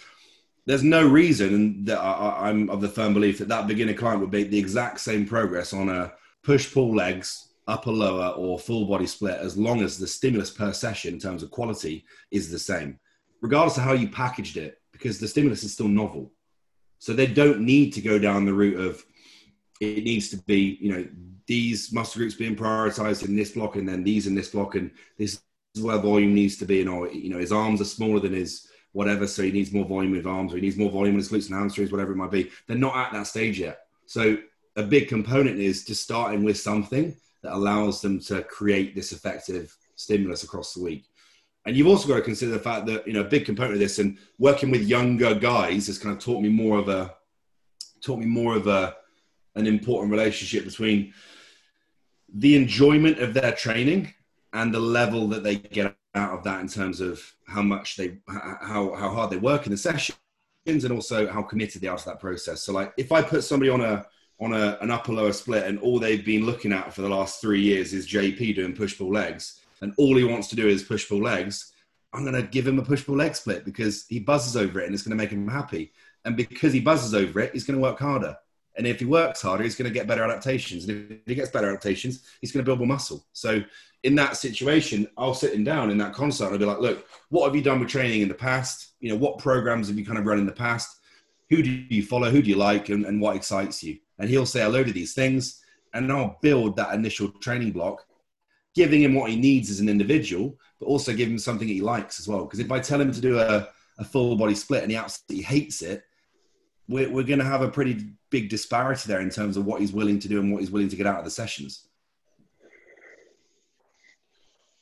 [0.65, 4.31] there's no reason that I, I'm of the firm belief that that beginner client would
[4.31, 6.13] make the exact same progress on a
[6.43, 10.73] push pull legs upper lower or full body split as long as the stimulus per
[10.73, 12.99] session in terms of quality is the same
[13.41, 16.31] regardless of how you packaged it because the stimulus is still novel.
[16.99, 19.03] So they don't need to go down the route of
[19.81, 21.05] it needs to be, you know,
[21.45, 24.91] these muscle groups being prioritized in this block and then these in this block and
[25.17, 25.41] this
[25.75, 26.79] is where volume needs to be.
[26.79, 29.85] And, or, you know, his arms are smaller than his whatever, so he needs more
[29.85, 32.17] volume with arms or he needs more volume in his glutes and hamstrings, whatever it
[32.17, 32.49] might be.
[32.67, 33.79] They're not at that stage yet.
[34.05, 34.37] So
[34.77, 39.75] a big component is just starting with something that allows them to create this effective
[39.95, 41.05] stimulus across the week.
[41.65, 43.79] And you've also got to consider the fact that, you know, a big component of
[43.79, 47.15] this and working with younger guys has kind of taught me more of a,
[48.01, 48.95] taught me more of a,
[49.55, 51.13] an important relationship between
[52.33, 54.13] the enjoyment of their training
[54.51, 58.17] and the level that they get out of that in terms of how much they,
[58.27, 60.17] how, how hard they work in the sessions
[60.65, 62.61] and also how committed they are to that process.
[62.63, 64.05] So like if I put somebody on a,
[64.39, 67.39] on a, an upper lower split and all they've been looking at for the last
[67.39, 70.81] three years is JP doing push pull legs, and all he wants to do is
[70.81, 71.73] push pull legs,
[72.13, 74.85] I'm going to give him a push pull leg split because he buzzes over it
[74.85, 75.91] and it's going to make him happy.
[76.25, 78.37] And because he buzzes over it, he's going to work harder.
[78.75, 80.87] And if he works harder, he's going to get better adaptations.
[80.87, 83.25] And if he gets better adaptations, he's going to build more muscle.
[83.33, 83.61] So
[84.03, 87.07] in that situation, I'll sit him down in that consult and I'll be like, look,
[87.29, 88.93] what have you done with training in the past?
[88.99, 90.99] You know, what programs have you kind of run in the past?
[91.49, 92.29] Who do you follow?
[92.29, 92.89] Who do you like?
[92.89, 93.99] And, and what excites you?
[94.17, 95.61] And he'll say a load of these things.
[95.93, 98.05] And I'll build that initial training block
[98.75, 102.19] giving him what he needs as an individual, but also give him something he likes
[102.19, 102.45] as well.
[102.45, 103.67] Because if I tell him to do a,
[103.99, 106.03] a full body split and he absolutely hates it,
[106.87, 109.93] we're, we're going to have a pretty big disparity there in terms of what he's
[109.93, 111.87] willing to do and what he's willing to get out of the sessions.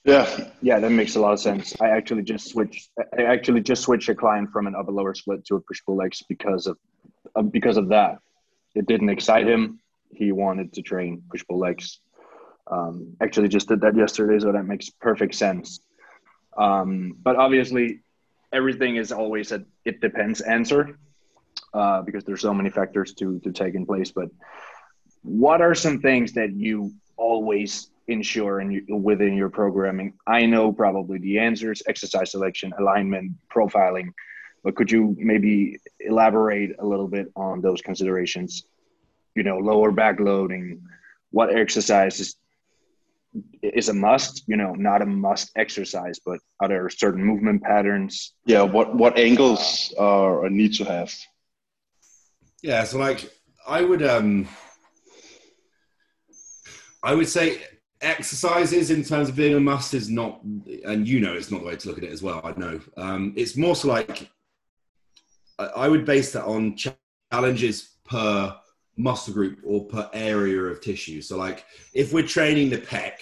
[0.03, 1.75] Yeah, yeah, that makes a lot of sense.
[1.79, 2.89] I actually just switched.
[3.15, 5.95] I actually just switched a client from an upper lower split to a push pull
[5.95, 6.77] legs because of
[7.35, 8.17] uh, because of that.
[8.73, 9.79] It didn't excite him.
[10.09, 11.99] He wanted to train push pull legs
[12.71, 15.81] um, actually, just did that yesterday, so that makes perfect sense.
[16.57, 17.99] Um, but obviously,
[18.53, 20.97] everything is always a it depends answer
[21.73, 24.11] uh, because there's so many factors to to take in place.
[24.11, 24.29] But
[25.21, 30.13] what are some things that you always ensure in you, within your programming?
[30.25, 34.13] I know probably the answers: exercise selection, alignment, profiling.
[34.63, 38.63] But could you maybe elaborate a little bit on those considerations?
[39.35, 40.83] You know, lower back loading,
[41.31, 42.35] what exercises
[43.61, 48.33] is a must you know not a must exercise but are there certain movement patterns?
[48.45, 51.13] Yeah what what angles are a need to have?
[52.61, 53.31] Yeah so like
[53.67, 54.47] i would um
[57.03, 57.61] i would say
[58.01, 60.41] exercises in terms of being a must is not
[60.85, 62.79] and you know it's not the way to look at it as well i know.
[62.97, 64.29] Um it's more so like
[65.59, 66.75] i would base that on
[67.31, 68.55] challenges per
[69.01, 71.21] muscle group or per area of tissue.
[71.21, 73.13] So, like if we're training the pec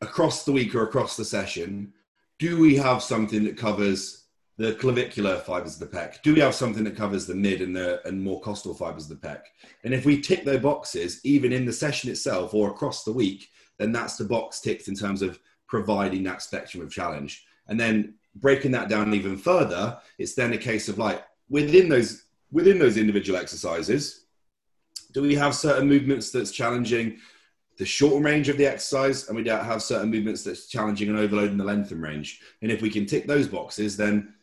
[0.00, 1.92] across the week or across the session,
[2.38, 4.24] do we have something that covers
[4.56, 6.22] the clavicular fibers of the pec?
[6.22, 9.20] Do we have something that covers the mid and the and more costal fibers of
[9.20, 9.42] the pec?
[9.84, 13.48] And if we tick those boxes, even in the session itself or across the week,
[13.78, 17.44] then that's the box ticked in terms of providing that spectrum of challenge.
[17.68, 22.24] And then breaking that down even further, it's then a case of like within those
[22.50, 24.24] within those individual exercises,
[25.12, 27.18] do we have certain movements that's challenging
[27.78, 31.18] the short range of the exercise, and we don't have certain movements that's challenging and
[31.18, 32.40] overloading the length and range?
[32.62, 34.34] And if we can tick those boxes, then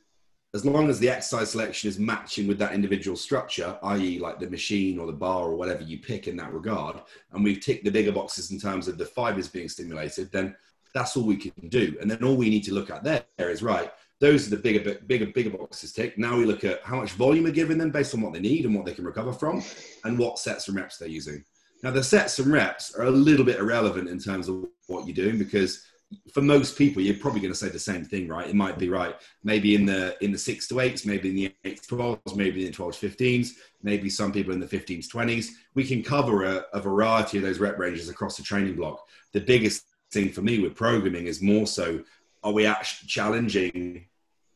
[0.54, 4.50] as long as the exercise selection is matching with that individual structure, i.e., like the
[4.50, 7.02] machine or the bar or whatever you pick in that regard,
[7.34, 10.56] and we've ticked the bigger boxes in terms of the fibers being stimulated, then
[10.94, 11.98] that's all we can do.
[12.00, 13.92] And then all we need to look at there is right.
[14.20, 16.18] Those are the bigger, bigger, bigger boxes tick.
[16.18, 18.66] Now we look at how much volume we're giving them based on what they need
[18.66, 19.64] and what they can recover from,
[20.04, 21.44] and what sets and reps they're using.
[21.84, 25.16] Now the sets and reps are a little bit irrelevant in terms of what you're
[25.16, 25.86] doing because
[26.32, 28.48] for most people, you're probably going to say the same thing, right?
[28.48, 29.16] It might be right.
[29.44, 32.62] Maybe in the in the six to eights, maybe in the eight to twelves, maybe
[32.62, 35.58] in the twelves, fifteens, maybe some people in the fifteens, twenties.
[35.74, 39.08] We can cover a, a variety of those rep ranges across the training block.
[39.34, 42.04] The biggest thing for me with programming is more so:
[42.46, 44.06] are we actually challenging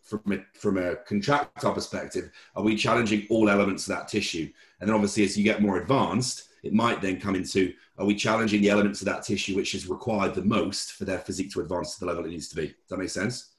[0.03, 2.31] from a, from a contractile perspective?
[2.55, 4.47] Are we challenging all elements of that tissue?
[4.79, 8.15] And then obviously, as you get more advanced, it might then come into are we
[8.15, 11.61] challenging the elements of that tissue which is required the most for their physique to
[11.61, 12.67] advance to the level it needs to be?
[12.67, 13.55] Does that make sense?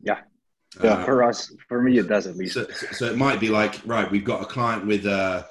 [0.00, 0.18] Yeah.
[0.82, 2.54] Yeah, uh, for us, for me, it does at least.
[2.54, 5.44] So, so, it might be like, right, we've got a client with uh,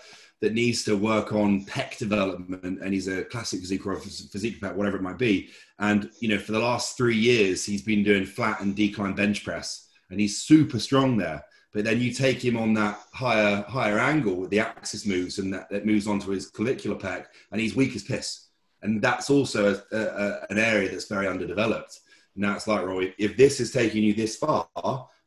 [0.46, 4.76] that needs to work on pec development, and he's a classic physique or physique pec,
[4.76, 5.50] whatever it might be.
[5.80, 9.44] And you know, for the last three years, he's been doing flat and decline bench
[9.44, 11.44] press, and he's super strong there.
[11.74, 15.52] But then you take him on that higher higher angle with the axis moves and
[15.52, 18.50] that, that moves onto his clavicular pec and he's weak as piss.
[18.84, 22.02] And that's also a, a, an area that's very underdeveloped.
[22.36, 24.70] Now it's like roy if this is taking you this far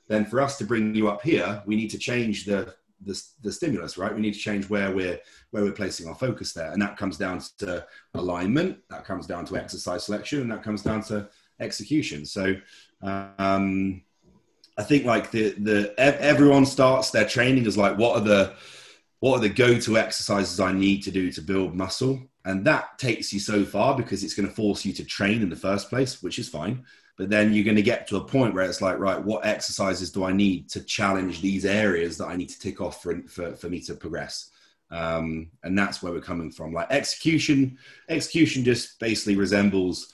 [0.06, 3.52] then for us to bring you up here we need to change the the, the
[3.52, 4.14] stimulus right?
[4.14, 6.72] We need to change where we're where we're placing our focus there.
[6.72, 10.82] And that comes down to alignment that comes down to exercise selection and that comes
[10.82, 11.28] down to
[11.60, 12.24] execution.
[12.26, 12.54] So
[13.02, 14.02] um
[14.78, 18.54] I think like the the everyone starts their training as like what are the
[19.20, 23.32] what are the go-to exercises I need to do to build muscle, and that takes
[23.32, 26.22] you so far because it's going to force you to train in the first place,
[26.22, 26.84] which is fine.
[27.18, 30.12] But then you're going to get to a point where it's like, right, what exercises
[30.12, 33.56] do I need to challenge these areas that I need to tick off for for,
[33.56, 34.50] for me to progress?
[34.90, 36.72] Um, and that's where we're coming from.
[36.72, 37.76] Like execution,
[38.08, 40.12] execution just basically resembles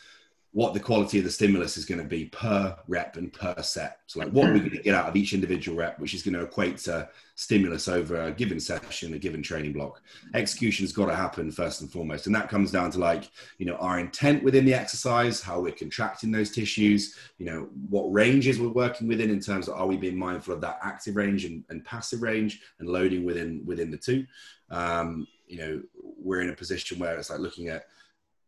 [0.55, 3.99] what the quality of the stimulus is going to be per rep and per set.
[4.07, 6.23] So, like, what are we going to get out of each individual rep, which is
[6.23, 10.01] going to equate to stimulus over a given session, a given training block.
[10.33, 13.75] Execution's got to happen first and foremost, and that comes down to like, you know,
[13.79, 18.69] our intent within the exercise, how we're contracting those tissues, you know, what ranges we're
[18.69, 21.85] working within in terms of are we being mindful of that active range and, and
[21.85, 24.25] passive range and loading within within the two.
[24.71, 27.87] Um, you know, we're in a position where it's like looking at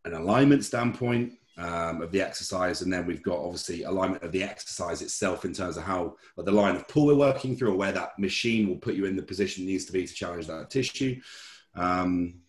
[0.04, 4.42] an alignment standpoint um, of the exercise, and then we've got obviously alignment of the
[4.42, 7.92] exercise itself in terms of how the line of pull we're working through, or where
[7.92, 11.20] that machine will put you in the position needs to be to challenge that tissue.
[11.74, 12.40] Um,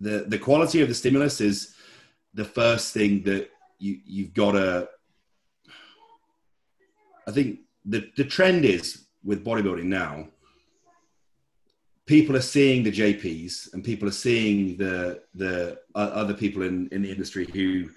[0.00, 1.74] the the quality of the stimulus is
[2.34, 4.88] the first thing that you you've got to.
[7.26, 10.28] I think the the trend is with bodybuilding now
[12.08, 16.88] people are seeing the JPs and people are seeing the the uh, other people in
[16.90, 17.90] in the industry who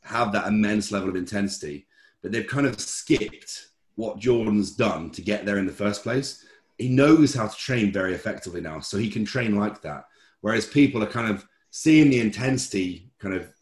[0.00, 1.86] have that immense level of intensity,
[2.22, 6.44] but they've kind of skipped what Jordan's done to get there in the first place.
[6.78, 10.04] He knows how to train very effectively now, so he can train like that.
[10.40, 13.52] Whereas people are kind of seeing the intensity kind of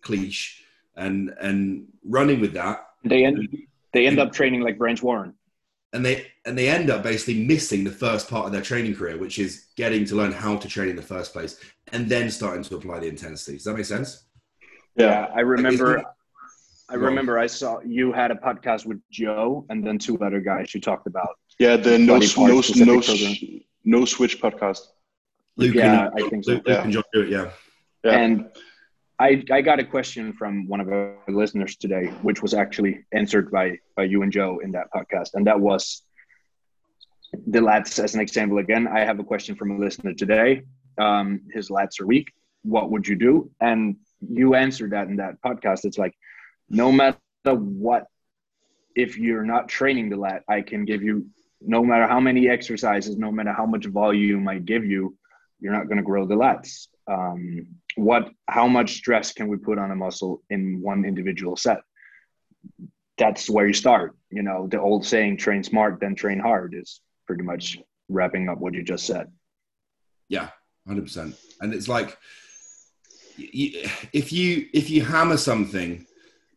[0.00, 0.62] cliche
[0.94, 2.86] and and running with that.
[3.04, 3.48] They end
[3.92, 5.34] they end up training like Branch Warren
[5.96, 9.16] and they and they end up basically missing the first part of their training career,
[9.16, 11.58] which is getting to learn how to train in the first place,
[11.92, 13.56] and then starting to apply the intensity.
[13.56, 14.26] Does that make sense?
[14.94, 16.04] Yeah, I remember.
[16.88, 20.72] I remember I saw you had a podcast with Joe and then two other guys
[20.72, 21.30] you talked about.
[21.58, 23.02] Yeah, the no no no,
[23.84, 24.82] no switch podcast.
[25.56, 26.52] Luke yeah, and, I think so.
[26.52, 27.30] Luke, Luke and John do it.
[27.30, 27.50] Yeah.
[28.04, 28.18] yeah.
[28.18, 28.50] And
[29.18, 33.50] I, I got a question from one of our listeners today, which was actually answered
[33.50, 35.30] by, by you and Joe in that podcast.
[35.34, 36.02] And that was
[37.46, 38.58] the lats as an example.
[38.58, 40.62] Again, I have a question from a listener today.
[40.98, 42.32] Um, his lats are weak.
[42.62, 43.50] What would you do?
[43.60, 45.84] And you answered that in that podcast.
[45.84, 46.14] It's like,
[46.68, 48.06] no matter what,
[48.94, 51.26] if you're not training the lat, I can give you,
[51.60, 55.16] no matter how many exercises, no matter how much volume I give you,
[55.60, 56.88] you're not going to grow the lats.
[57.06, 57.66] Um,
[57.96, 61.80] what how much stress can we put on a muscle in one individual set
[63.18, 64.16] that's where you start.
[64.30, 67.78] You know, the old saying, train smart, then train hard is pretty much
[68.08, 69.32] wrapping up what you just said.
[70.28, 70.50] Yeah,
[70.88, 71.36] 100%.
[71.60, 72.16] And it's like,
[73.38, 76.06] if you if you hammer something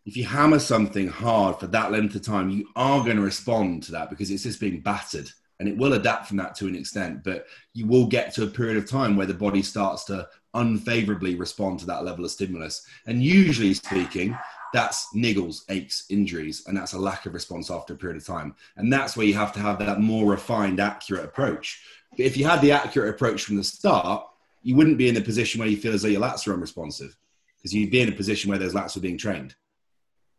[0.06, 3.84] if you hammer something hard for that length of time you are going to respond
[3.84, 5.30] to that because it's just being battered
[5.60, 8.48] and it will adapt from that to an extent but you will get to a
[8.48, 12.86] period of time where the body starts to unfavorably respond to that level of stimulus.
[13.06, 14.38] And usually speaking
[14.72, 18.56] that's niggles aches injuries and that's a lack of response after a period of time.
[18.78, 21.82] And that's where you have to have that more refined accurate approach.
[22.12, 24.26] But if you had the accurate approach from the start
[24.62, 27.18] you wouldn't be in the position where you feel as though your lats are unresponsive
[27.58, 29.56] because you'd be in a position where those lats are being trained.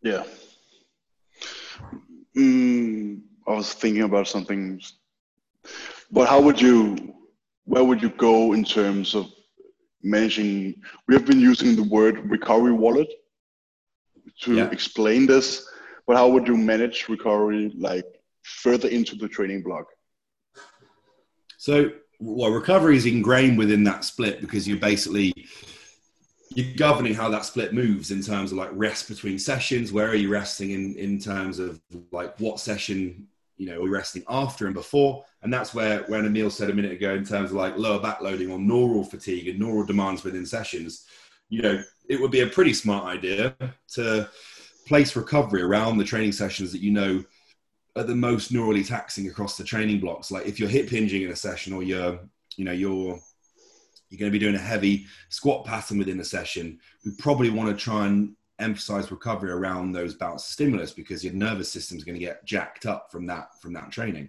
[0.03, 0.25] Yeah.
[2.37, 4.81] Mm, i was thinking about something
[6.11, 7.15] but how would you
[7.65, 9.27] where would you go in terms of
[10.03, 10.75] managing
[11.07, 13.13] we have been using the word recovery wallet
[14.41, 14.71] to yeah.
[14.71, 15.69] explain this
[16.07, 18.05] but how would you manage recovery like
[18.43, 19.87] further into the training block
[21.59, 25.33] so well recovery is ingrained within that split because you're basically
[26.55, 30.15] you're governing how that split moves in terms of like rest between sessions where are
[30.15, 31.81] you resting in in terms of
[32.11, 33.29] like what session
[33.61, 35.23] you know, we're resting after and before.
[35.43, 38.51] And that's where, when Emil said a minute ago, in terms of like lower backloading
[38.51, 41.05] or neural fatigue and neural demands within sessions,
[41.51, 43.55] you know, it would be a pretty smart idea
[43.89, 44.27] to
[44.87, 47.23] place recovery around the training sessions that you know
[47.97, 50.31] are the most neurally taxing across the training blocks.
[50.31, 52.19] Like if you're hip hinging in a session or you're,
[52.57, 53.21] you know, you're,
[54.09, 57.69] you're going to be doing a heavy squat pattern within a session, we probably want
[57.69, 62.05] to try and emphasize recovery around those bouts of stimulus because your nervous system is
[62.05, 64.29] going to get jacked up from that from that training.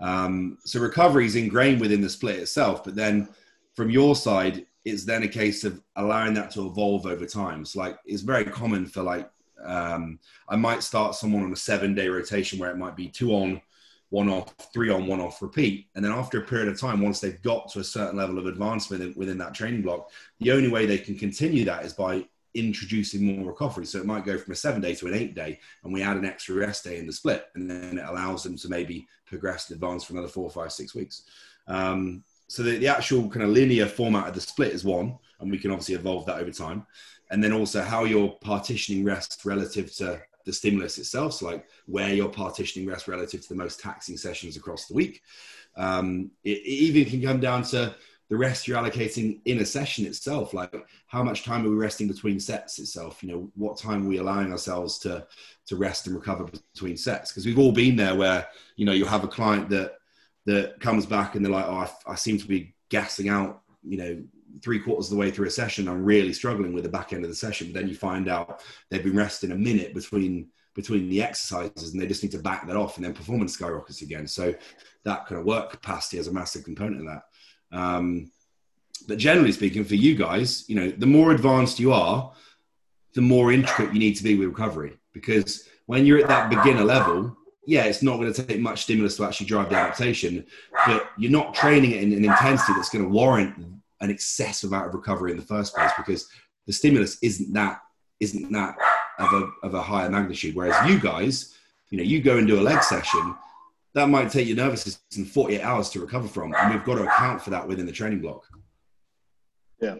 [0.00, 3.28] Um, so recovery is ingrained within the split itself, but then
[3.74, 7.64] from your side, it's then a case of allowing that to evolve over time.
[7.64, 9.30] So like it's very common for like
[9.64, 13.32] um, I might start someone on a seven day rotation where it might be two
[13.32, 13.60] on,
[14.10, 15.88] one off, three on, one off, repeat.
[15.94, 18.46] And then after a period of time, once they've got to a certain level of
[18.46, 23.24] advancement within that training block, the only way they can continue that is by introducing
[23.24, 23.86] more recovery.
[23.86, 26.16] So it might go from a seven day to an eight day, and we add
[26.16, 29.68] an extra rest day in the split, and then it allows them to maybe progress
[29.68, 31.24] and advance for another four, five, six weeks.
[31.66, 35.50] Um, so the, the actual kind of linear format of the split is one, and
[35.50, 36.86] we can obviously evolve that over time.
[37.30, 42.12] And then also how you're partitioning rest relative to the stimulus itself, so like where
[42.12, 45.22] you're partitioning rest relative to the most taxing sessions across the week.
[45.76, 47.94] Um, it, it even can come down to
[48.30, 50.74] the rest you're allocating in a session itself like
[51.06, 53.22] how much time are we resting between sets itself?
[53.22, 55.26] You know what time are we allowing ourselves to
[55.66, 57.30] to rest and recover between sets?
[57.30, 58.46] Because we've all been there where
[58.76, 59.94] you know you'll have a client that
[60.46, 63.98] that comes back and they're like oh I, I seem to be gassing out you
[63.98, 64.22] know
[64.62, 65.88] three quarters of the way through a session.
[65.88, 67.68] I'm really struggling with the back end of the session.
[67.72, 72.02] But then you find out they've been resting a minute between between the exercises and
[72.02, 74.26] they just need to back that off and then performance skyrockets again.
[74.26, 74.52] So
[75.04, 77.22] that kind of work capacity is a massive component of that
[77.74, 78.30] um,
[79.06, 82.32] but generally speaking, for you guys, you know, the more advanced you are,
[83.14, 84.96] the more intricate you need to be with recovery.
[85.12, 89.16] Because when you're at that beginner level, yeah, it's not going to take much stimulus
[89.16, 90.44] to actually drive the adaptation,
[90.86, 93.54] but you're not training it in an intensity that's going to warrant
[94.00, 96.28] an excessive amount of recovery in the first place because
[96.66, 97.80] the stimulus isn't that
[98.20, 98.76] isn't that
[99.18, 100.54] of a, of a higher magnitude.
[100.54, 101.54] Whereas you guys,
[101.90, 103.34] you know, you go and do a leg session,
[103.94, 106.54] that might take your nervous system 48 hours to recover from.
[106.54, 108.44] And we've got to account for that within the training block.
[109.80, 109.96] Yeah.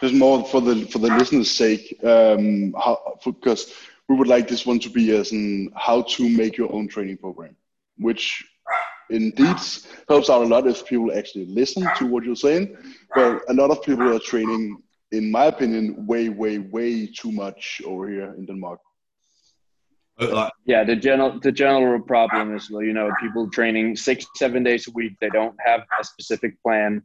[0.00, 3.74] Just more for the for the listeners' sake, um, how, because
[4.08, 5.32] we would like this one to be as
[5.76, 7.54] how to make your own training program,
[7.98, 8.44] which
[9.10, 9.56] indeed
[10.08, 12.76] helps out a lot if people actually listen to what you're saying.
[13.14, 17.82] But a lot of people are training, in my opinion, way, way, way too much
[17.84, 18.80] over here in Denmark
[20.66, 24.92] yeah, the general the general problem is you know people training six seven days a
[24.92, 25.12] week.
[25.20, 27.02] They don't have a specific plan.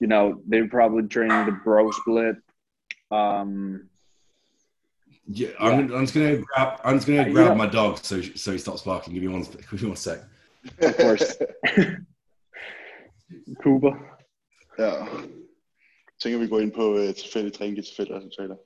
[0.00, 2.36] You know, they're probably training the bro split.
[3.10, 3.88] Um,
[5.26, 6.80] yeah, I'm, I'm just gonna grab.
[6.84, 7.54] I'm just gonna grab yeah.
[7.54, 9.14] my dog so so he stops barking.
[9.14, 9.42] Give me one.
[9.70, 10.20] Give me one sec.
[10.80, 11.36] Of course.
[13.62, 13.92] Cooper.
[14.78, 15.04] Ja.
[16.18, 18.56] Jeg tænker, vi går ind på et tilfældigt træning til fedt resultater.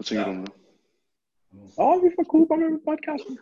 [0.00, 0.26] Hvad tænker ja.
[0.32, 0.52] du om det?
[1.78, 3.38] Åh, oh, vi får Cooper med på podcasten.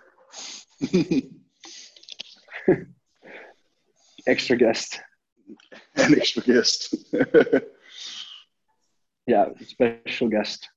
[4.32, 4.92] extra guest.
[5.94, 6.80] An extra guest.
[9.30, 10.68] yeah, special guest.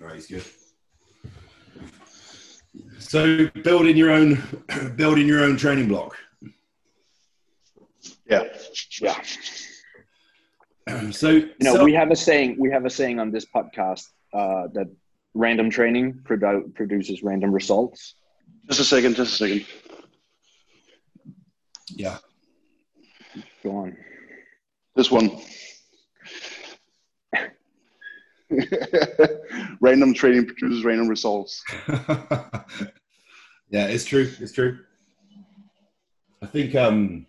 [0.00, 0.44] All right, he's good.
[2.98, 4.42] So building your own,
[4.96, 6.27] building your own training block.
[8.28, 8.44] Yeah.
[9.00, 9.22] Yeah.
[11.10, 12.56] So You know, so- we have a saying.
[12.58, 14.88] We have a saying on this podcast uh, that
[15.34, 18.14] random training produ- produces random results.
[18.68, 19.16] Just a second.
[19.16, 19.66] Just a second.
[21.94, 22.18] yeah.
[23.62, 23.96] Go on.
[24.94, 25.30] This one.
[29.80, 31.62] random training produces random results.
[33.70, 34.30] yeah, it's true.
[34.40, 34.78] It's true.
[36.42, 37.26] I think um,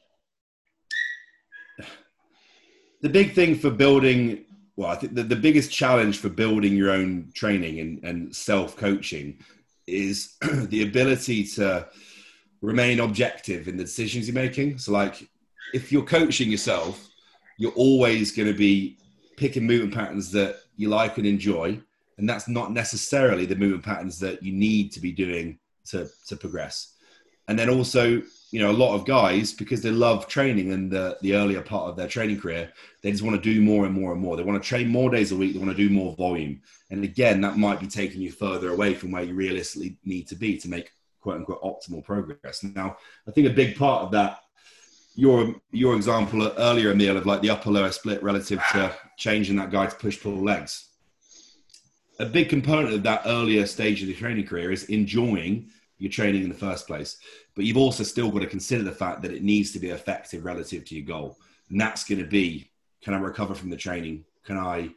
[3.01, 4.45] the big thing for building,
[4.75, 8.75] well, I think the, the biggest challenge for building your own training and, and self
[8.75, 9.39] coaching
[9.87, 11.87] is the ability to
[12.61, 14.77] remain objective in the decisions you're making.
[14.77, 15.27] So, like,
[15.73, 17.07] if you're coaching yourself,
[17.57, 18.97] you're always going to be
[19.37, 21.79] picking movement patterns that you like and enjoy
[22.19, 26.35] and that's not necessarily the movement patterns that you need to be doing to to
[26.35, 26.95] progress
[27.47, 28.21] and then also
[28.51, 31.89] you know a lot of guys because they love training in the the earlier part
[31.89, 32.71] of their training career
[33.01, 34.35] they just want to do more and more and more.
[34.35, 36.61] They want to train more days a week they want to do more volume.
[36.89, 40.35] And again that might be taking you further away from where you realistically need to
[40.35, 40.91] be to make
[41.21, 42.63] quote unquote optimal progress.
[42.63, 42.97] Now
[43.27, 44.39] i think a big part of that
[45.15, 49.71] your your example earlier Emil of like the upper lower split relative to changing that
[49.71, 50.87] guy to push pull legs.
[52.19, 55.69] A big component of that earlier stage of the training career is enjoying
[55.99, 57.17] your training in the first place.
[57.55, 60.45] But you've also still got to consider the fact that it needs to be effective
[60.45, 61.37] relative to your goal.
[61.69, 62.71] And that's going to be
[63.01, 64.25] can I recover from the training?
[64.43, 64.89] Can I,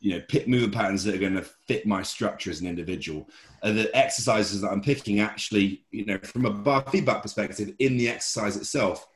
[0.00, 3.28] you know, pick movement patterns that are going to fit my structure as an individual?
[3.62, 8.08] Are the exercises that I'm picking actually, you know, from a biofeedback perspective in the
[8.08, 9.06] exercise itself?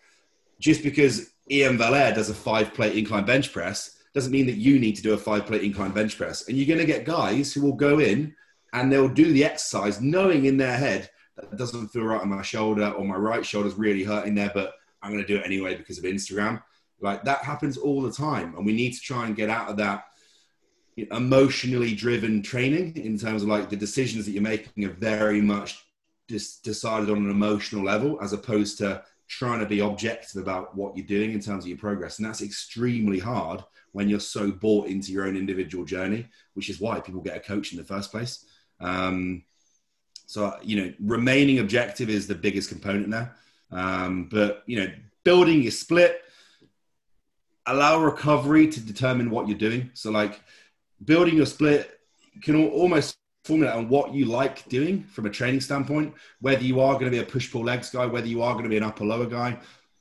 [0.61, 4.79] Just because Iain Valliere does a five plate incline bench press doesn't mean that you
[4.79, 6.49] need to do a five plate incline bench press.
[6.49, 8.35] And you're going to get guys who will go in
[8.73, 12.43] and they'll do the exercise knowing in their head that doesn't feel right on my
[12.43, 15.77] shoulder or my right shoulder's really hurting there, but I'm going to do it anyway
[15.77, 16.63] because of Instagram.
[17.01, 18.55] Like that happens all the time.
[18.57, 20.05] And we need to try and get out of that
[20.97, 25.85] emotionally driven training in terms of like the decisions that you're making are very much
[26.29, 30.97] just decided on an emotional level as opposed to trying to be objective about what
[30.97, 32.19] you're doing in terms of your progress.
[32.19, 33.63] And that's extremely hard
[33.93, 37.41] when you're so bought into your own individual journey, which is why people get a
[37.41, 38.47] coach in the first place.
[38.81, 39.45] Um,
[40.27, 43.31] so, you know, remaining objective is the biggest component now.
[43.71, 44.91] Um, but, you know,
[45.25, 46.23] building your split,
[47.67, 49.91] allow recovery to determine what you're doing.
[49.95, 50.41] So, like,
[51.05, 52.01] building your split
[52.43, 56.95] can almost formulate on what you like doing from a training standpoint, whether you are
[56.95, 58.83] going to be a push pull legs guy, whether you are going to be an
[58.83, 59.59] upper lower guy.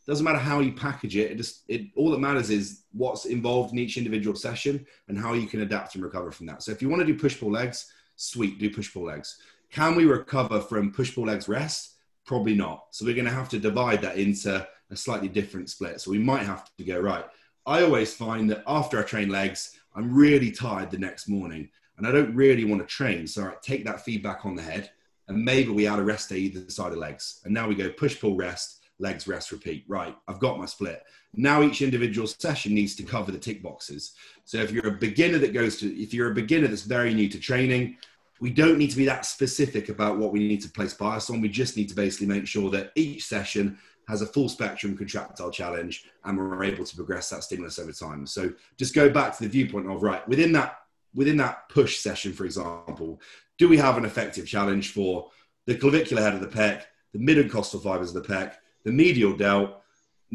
[0.07, 1.31] Doesn't matter how you package it.
[1.31, 5.33] It just it all that matters is what's involved in each individual session and how
[5.33, 6.61] you can adapt and recover from that.
[6.61, 9.37] So if you want to do push pull legs, sweet, do push pull legs.
[9.73, 11.95] Can we recover from push pull legs rest?
[12.27, 12.85] Probably not.
[12.91, 15.99] So we're going to have to divide that into a slightly different split.
[15.99, 17.25] So we might have to go right.
[17.65, 22.05] I always find that after I train legs, I'm really tired the next morning and
[22.05, 23.25] I don't really want to train.
[23.25, 24.91] So I take that feedback on the head
[25.27, 27.41] and maybe we add a rest day either side of legs.
[27.43, 29.85] And now we go push, pull, rest, legs, rest, repeat.
[29.87, 31.01] Right, I've got my split.
[31.33, 34.13] Now each individual session needs to cover the tick boxes.
[34.45, 37.27] So if you're a beginner that goes to, if you're a beginner that's very new
[37.29, 37.97] to training,
[38.39, 41.41] we don't need to be that specific about what we need to place bias on.
[41.41, 43.77] We just need to basically make sure that each session
[44.07, 48.27] has a full spectrum contractile challenge and we're able to progress that stimulus over time.
[48.27, 50.79] So just go back to the viewpoint of right within that
[51.15, 53.21] within that push session, for example,
[53.59, 55.29] do we have an effective challenge for
[55.67, 58.91] the clavicular head of the pec, the mid and costal fibers of the pec, the
[58.91, 59.82] medial delt?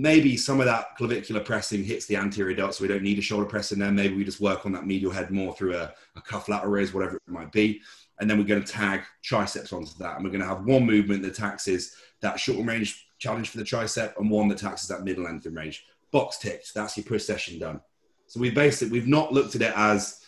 [0.00, 3.22] Maybe some of that clavicular pressing hits the anterior delt, so we don't need a
[3.22, 3.90] shoulder press in there.
[3.90, 6.94] Maybe we just work on that medial head more through a, a cuff lateral raise,
[6.94, 7.80] whatever it might be.
[8.20, 10.14] And then we're going to tag triceps onto that.
[10.14, 13.64] And we're going to have one movement that taxes that short range challenge for the
[13.64, 15.84] tricep and one that taxes that middle length range.
[16.12, 16.74] Box ticked.
[16.74, 17.80] That's your push session done.
[18.28, 20.22] So we basically, we've not looked at it as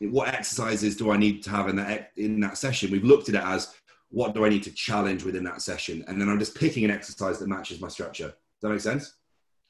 [0.00, 2.90] what exercises do I need to have in that in that session?
[2.90, 3.74] We've looked at it as
[4.10, 6.90] what do I need to challenge within that session, and then I'm just picking an
[6.90, 8.32] exercise that matches my structure.
[8.60, 9.14] Does that make sense?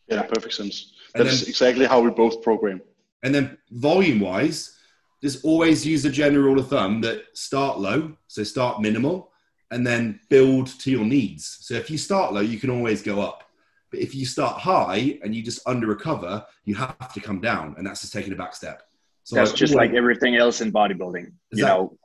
[0.08, 0.92] Yeah, perfect sense.
[1.14, 2.80] And That's then- exactly how we both program.
[3.22, 4.76] And then volume wise,
[5.22, 9.32] just always use a general rule of thumb that start low, so start minimal,
[9.70, 11.58] and then build to your needs.
[11.60, 13.42] So if you start low, you can always go up.
[13.90, 17.74] But if you start high and you just under recover, you have to come down,
[17.76, 18.82] and that's just taking a back step.
[19.24, 21.24] So That's I just like everything else in bodybuilding.
[21.24, 21.62] You Exactly.
[21.84, 21.98] know,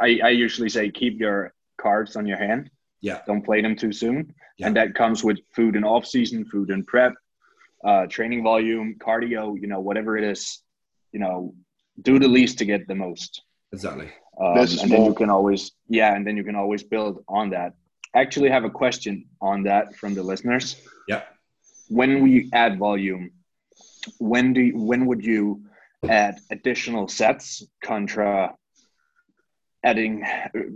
[0.00, 2.70] I, I usually say keep your cards on your hand.
[3.02, 3.20] Yeah.
[3.26, 4.34] Don't play them too soon.
[4.60, 4.66] Yeah.
[4.66, 7.14] And that comes with food in off season, food in prep,
[7.84, 10.62] uh, training volume, cardio, you know, whatever it is,
[11.12, 11.54] you know,
[12.02, 13.42] do the least to get the most.
[13.72, 14.10] exactly.
[14.40, 17.74] Um, and then you can always, yeah, and then you can always build on that.
[18.14, 20.76] I actually have a question on that from the listeners.
[21.08, 21.22] Yeah.
[21.88, 23.32] When we add volume,
[24.18, 25.62] when do you, when would you
[26.08, 28.54] add additional sets contra
[29.84, 30.24] adding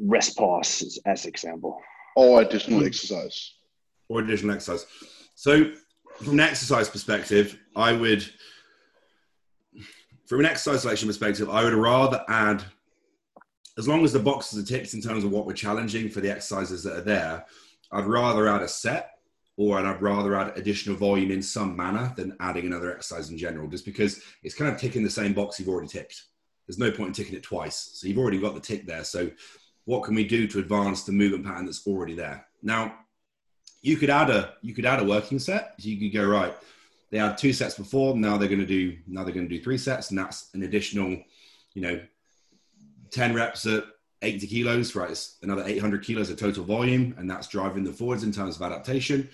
[0.02, 1.80] rest pause as example?
[2.16, 3.52] Or additional exercise.
[4.08, 4.86] Or additional exercise.
[5.34, 5.72] So
[6.18, 8.24] from an exercise perspective, I would,
[10.26, 12.62] from an exercise selection perspective, I would rather add,
[13.78, 16.30] as long as the boxes are ticked in terms of what we're challenging for the
[16.30, 17.46] exercises that are there,
[17.92, 19.12] I'd rather add a set
[19.56, 23.68] or I'd rather add additional volume in some manner than adding another exercise in general,
[23.68, 26.24] just because it's kind of ticking the same box you've already ticked.
[26.66, 27.90] There's no point in ticking it twice.
[27.94, 29.04] So you've already got the tick there.
[29.04, 29.30] So
[29.84, 32.46] what can we do to advance the movement pattern that's already there?
[32.62, 32.94] Now,
[33.84, 35.74] you could add a you could add a working set.
[35.78, 36.56] So you could go right.
[37.10, 38.16] They had two sets before.
[38.16, 40.62] Now they're going to do now they're going to do three sets, and that's an
[40.62, 41.18] additional,
[41.74, 42.00] you know,
[43.10, 43.84] ten reps at
[44.22, 44.94] 80 kilos.
[44.94, 48.56] Right, it's another 800 kilos of total volume, and that's driving them forwards in terms
[48.56, 49.28] of adaptation.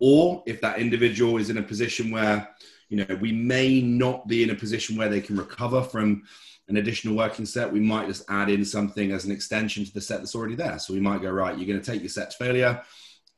[0.00, 2.48] Or if that individual is in a position where
[2.88, 6.24] you know we may not be in a position where they can recover from
[6.66, 10.00] an additional working set, we might just add in something as an extension to the
[10.00, 10.80] set that's already there.
[10.80, 11.56] So we might go right.
[11.56, 12.82] You're going to take your set to failure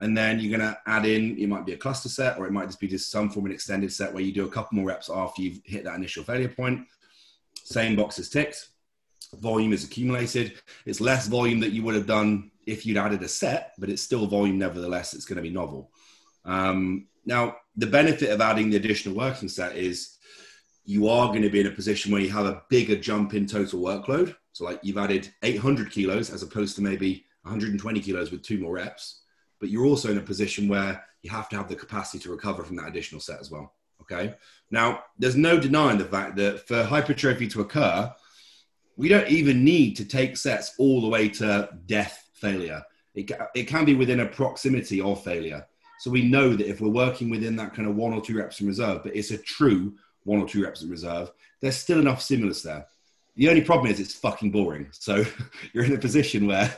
[0.01, 2.53] and then you're going to add in it might be a cluster set or it
[2.53, 4.77] might just be just some form of an extended set where you do a couple
[4.77, 6.87] more reps after you've hit that initial failure point.
[7.65, 8.69] Same box is ticked.
[9.35, 10.55] Volume is accumulated.
[10.85, 14.03] It's less volume that you would have done if you'd added a set but it's
[14.03, 15.15] still volume nevertheless.
[15.15, 15.91] It's going to be novel.
[16.45, 20.17] Um, now the benefit of adding the additional working set is
[20.85, 23.47] you are going to be in a position where you have a bigger jump in
[23.47, 24.37] total workload.
[24.53, 28.75] So like you've added 800 kilos as opposed to maybe 120 kilos with two more
[28.75, 29.23] reps
[29.61, 32.63] but you're also in a position where you have to have the capacity to recover
[32.63, 33.73] from that additional set as well.
[34.03, 34.35] Okay.
[34.71, 38.13] Now, there's no denying the fact that for hypertrophy to occur,
[38.97, 42.83] we don't even need to take sets all the way to death failure.
[43.15, 45.67] It, it can be within a proximity of failure.
[45.99, 48.61] So we know that if we're working within that kind of one or two reps
[48.61, 49.95] in reserve, but it's a true
[50.25, 51.31] one or two reps in reserve,
[51.61, 52.87] there's still enough stimulus there.
[53.37, 54.89] The only problem is it's fucking boring.
[54.93, 55.25] So
[55.73, 56.75] you're in a position where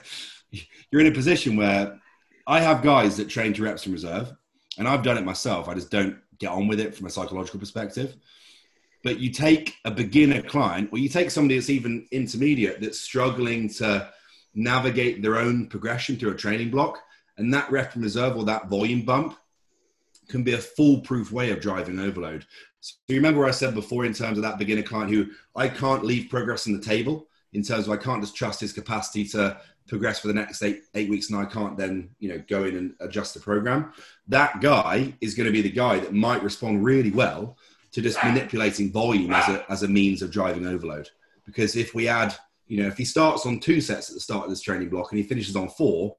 [0.90, 2.00] you're in a position where
[2.48, 4.32] I have guys that train to reps in reserve,
[4.78, 5.68] and I've done it myself.
[5.68, 8.16] I just don't get on with it from a psychological perspective.
[9.04, 13.68] But you take a beginner client, or you take somebody that's even intermediate that's struggling
[13.74, 14.10] to
[14.54, 16.98] navigate their own progression through a training block,
[17.36, 19.36] and that rep in reserve or that volume bump
[20.28, 22.46] can be a foolproof way of driving overload.
[22.80, 26.04] So you remember I said before in terms of that beginner client who I can't
[26.04, 29.58] leave progress on the table in terms of I can't just trust his capacity to
[29.88, 32.76] progress for the next eight eight weeks and I can't then you know go in
[32.76, 33.92] and adjust the program.
[34.28, 37.56] That guy is going to be the guy that might respond really well
[37.92, 41.08] to just manipulating volume as a as a means of driving overload.
[41.46, 42.34] Because if we add,
[42.66, 45.10] you know, if he starts on two sets at the start of this training block
[45.10, 46.16] and he finishes on four,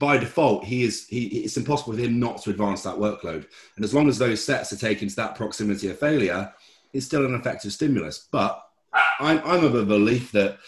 [0.00, 3.46] by default he is he it's impossible for him not to advance that workload.
[3.76, 6.52] And as long as those sets are taken to that proximity of failure,
[6.92, 8.28] it's still an effective stimulus.
[8.30, 8.60] But
[9.20, 10.58] I'm, I'm of a belief that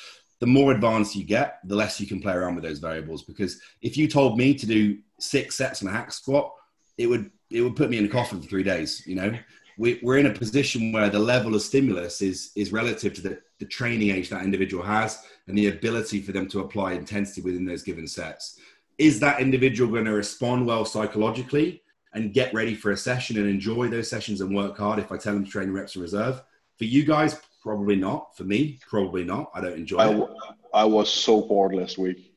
[0.40, 3.22] the more advanced you get, the less you can play around with those variables.
[3.22, 6.52] Because if you told me to do six sets and a hack squat,
[6.98, 9.02] it would it would put me in a coffin for three days.
[9.06, 9.38] You know,
[9.78, 13.38] we, we're in a position where the level of stimulus is is relative to the,
[13.58, 17.64] the training age that individual has and the ability for them to apply intensity within
[17.64, 18.58] those given sets.
[18.98, 21.82] Is that individual going to respond well psychologically
[22.14, 25.18] and get ready for a session and enjoy those sessions and work hard if I
[25.18, 26.42] tell them to train reps in reserve?
[26.78, 28.36] For you guys, Probably not.
[28.36, 29.50] For me, probably not.
[29.52, 30.28] I don't enjoy I, it.
[30.72, 32.32] I was so bored last week.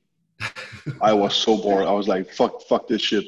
[1.01, 1.85] I was so bored.
[1.85, 3.25] I was like, fuck, fuck this shit.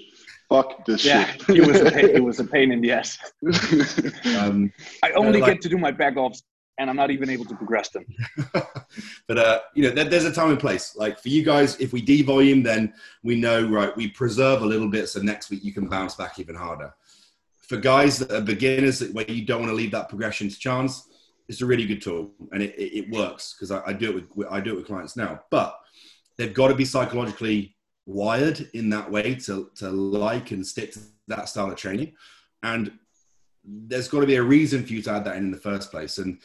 [0.49, 1.57] Fuck this yeah, shit.
[1.57, 3.19] it was a pain, it was a pain in the ass.
[4.35, 4.73] um,
[5.03, 6.41] I only like, get to do my back offs
[6.79, 8.07] and I'm not even able to progress them.
[9.27, 10.95] but uh, you know, there, there's a time and place.
[10.95, 13.95] Like for you guys, if we devolume, then we know right.
[13.95, 16.95] We preserve a little bit, so next week you can bounce back even harder.
[17.59, 21.07] For guys that are beginners, where you don't want to leave that progression to chance,
[21.51, 24.35] it's a really good tool and it, it, it works because I, I, do it
[24.35, 25.41] with I do it with clients now.
[25.51, 25.77] But
[26.37, 27.75] they've got to be psychologically
[28.05, 32.13] wired in that way to to like and stick to that style of training,
[32.63, 32.93] and
[33.65, 35.91] there's got to be a reason for you to add that in in the first
[35.91, 36.19] place.
[36.19, 36.39] And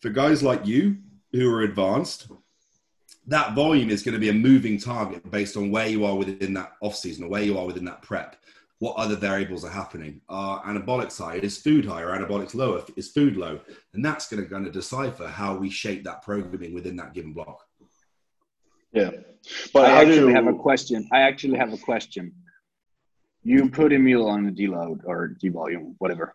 [0.00, 0.98] for guys like you
[1.32, 2.26] who are advanced,
[3.28, 6.54] that volume is going to be a moving target based on where you are within
[6.54, 8.36] that off season or where you are within that prep
[8.78, 10.20] what other variables are happening.
[10.28, 13.60] Our anabolic side is food high or anabolic lower is food low.
[13.94, 17.32] And that's going to, going to decipher how we shape that programming within that given
[17.32, 17.64] block.
[18.92, 19.10] Yeah.
[19.72, 21.08] But I actually have a question.
[21.12, 22.32] I actually have a question.
[23.42, 26.34] You put Emil on a deload or devolume, whatever.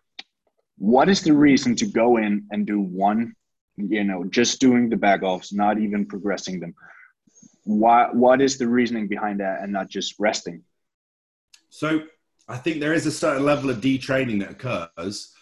[0.78, 3.34] What is the reason to go in and do one
[3.88, 6.74] you know, just doing the back offs, not even progressing them.
[7.64, 10.62] Why, what is the reasoning behind that and not just resting?
[11.68, 12.02] So
[12.50, 15.32] I think there is a certain level of detraining that occurs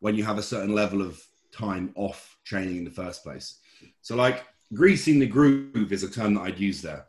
[0.00, 3.58] when you have a certain level of time off training in the first place.
[4.00, 7.06] So, like greasing the groove is a term that I'd use there.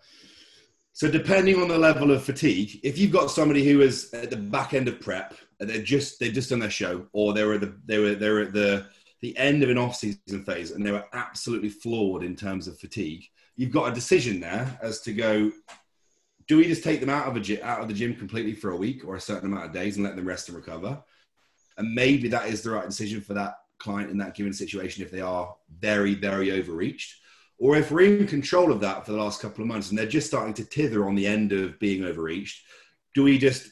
[0.93, 4.37] So, depending on the level of fatigue, if you've got somebody who is at the
[4.37, 7.73] back end of prep, they're just they've just done their show, or they were the
[7.85, 8.85] they were they're at the
[9.21, 12.77] the end of an off season phase and they were absolutely floored in terms of
[12.77, 13.23] fatigue,
[13.55, 15.51] you've got a decision there as to go
[16.47, 18.77] do we just take them out of, a, out of the gym completely for a
[18.77, 21.01] week or a certain amount of days and let them rest and recover?
[21.77, 25.11] And maybe that is the right decision for that client in that given situation if
[25.11, 27.19] they are very, very overreached.
[27.57, 30.05] Or if we're in control of that for the last couple of months and they're
[30.05, 32.63] just starting to tither on the end of being overreached,
[33.13, 33.71] do we just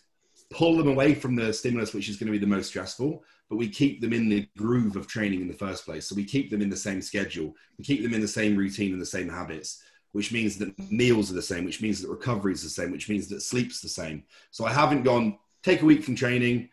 [0.52, 3.58] pull them away from the stimulus, which is going to be the most stressful, but
[3.58, 6.08] we keep them in the groove of training in the first place?
[6.08, 8.94] So we keep them in the same schedule, we keep them in the same routine
[8.94, 9.82] and the same habits
[10.14, 13.10] which means that meals are the same, which means that recovery is the same, which
[13.10, 14.24] means that sleep's the same.
[14.52, 16.70] So I haven't gone take a week from training.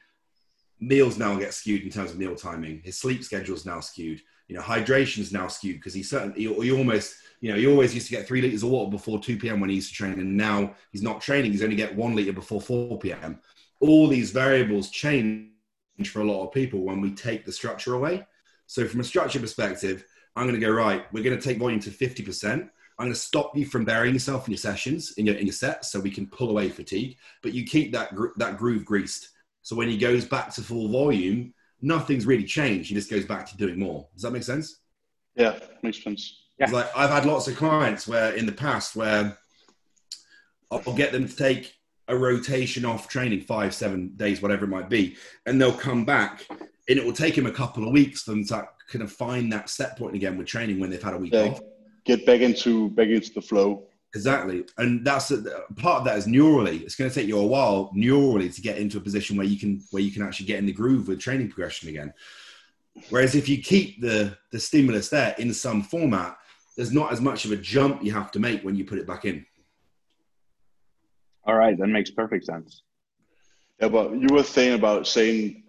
[0.78, 2.80] Meals now get skewed in terms of meal timing.
[2.84, 4.20] His sleep schedule is now skewed.
[4.49, 7.66] You know, hydration is now skewed because he certainly he, he almost you know he
[7.66, 9.61] always used to get three liters of water before 2 p.m.
[9.61, 11.53] when he used to train, and now he's not training.
[11.53, 13.38] He's only get one liter before 4 p.m.
[13.80, 15.49] All these variables change
[16.07, 18.26] for a lot of people when we take the structure away.
[18.66, 20.05] So from a structure perspective,
[20.36, 21.05] I'm going to go right.
[21.12, 22.70] We're going to take volume to 50 percent
[23.01, 25.55] I'm going to stop you from burying yourself in your sessions, in your, in your
[25.55, 29.30] sets, so we can pull away fatigue, but you keep that, gro- that groove greased.
[29.62, 32.90] So when he goes back to full volume, nothing's really changed.
[32.90, 34.07] He just goes back to doing more.
[34.12, 34.80] Does that make sense?
[35.34, 36.42] Yeah, makes sense.
[36.59, 36.70] Yeah.
[36.70, 39.38] Like I've had lots of clients where in the past where
[40.70, 41.74] I'll get them to take
[42.07, 46.46] a rotation off training, five, seven days, whatever it might be, and they'll come back
[46.51, 49.51] and it will take them a couple of weeks for them to kind of find
[49.55, 51.44] that set point again with training when they've had a week yeah.
[51.44, 51.61] off
[52.16, 53.84] get back into back into the flow.
[54.14, 55.42] Exactly, and that's a,
[55.76, 56.82] part of that is neurally.
[56.82, 59.58] It's going to take you a while neurally to get into a position where you
[59.58, 62.12] can where you can actually get in the groove with training progression again.
[63.11, 66.36] Whereas if you keep the the stimulus there in some format,
[66.76, 69.06] there's not as much of a jump you have to make when you put it
[69.06, 69.46] back in.
[71.44, 72.82] All right, that makes perfect sense.
[73.80, 75.62] Yeah, but you were saying about saying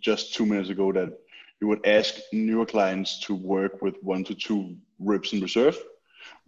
[0.00, 1.18] just two minutes ago that
[1.62, 5.78] you would ask newer clients to work with one to two reps in reserve.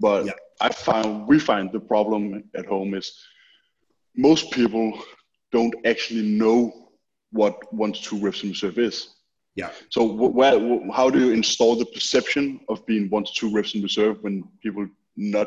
[0.01, 0.33] But yeah.
[0.61, 3.07] I found we find the problem at home is
[4.17, 5.01] most people
[5.53, 6.91] don't actually know
[7.31, 8.97] what one to two reps in reserve is.
[9.55, 9.71] Yeah.
[9.91, 10.59] So where,
[10.93, 14.43] how do you install the perception of being one to two reps in reserve when
[14.65, 14.85] people
[15.17, 15.47] not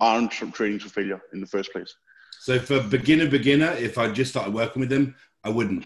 [0.00, 1.94] aren't training to failure in the first place?
[2.40, 5.84] So for beginner beginner, if I just started working with them, I wouldn't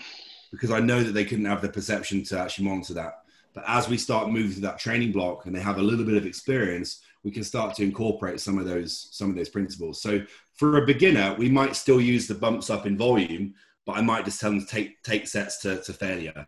[0.51, 3.23] because I know that they couldn't have the perception to actually monitor that.
[3.55, 6.17] But as we start moving to that training block and they have a little bit
[6.17, 10.01] of experience, we can start to incorporate some of those some of those principles.
[10.01, 10.23] So
[10.55, 14.25] for a beginner, we might still use the bumps up in volume, but I might
[14.25, 16.47] just tell them to take take sets to, to failure.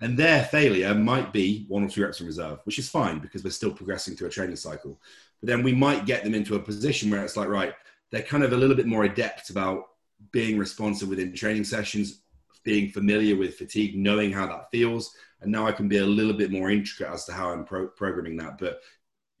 [0.00, 3.42] And their failure might be one or two reps in reserve, which is fine because
[3.42, 5.00] we're still progressing through a training cycle.
[5.40, 7.72] But then we might get them into a position where it's like, right,
[8.10, 9.84] they're kind of a little bit more adept about
[10.32, 12.20] being responsive within training sessions,
[12.66, 16.32] being familiar with fatigue, knowing how that feels, and now I can be a little
[16.34, 18.58] bit more intricate as to how I'm pro- programming that.
[18.58, 18.80] But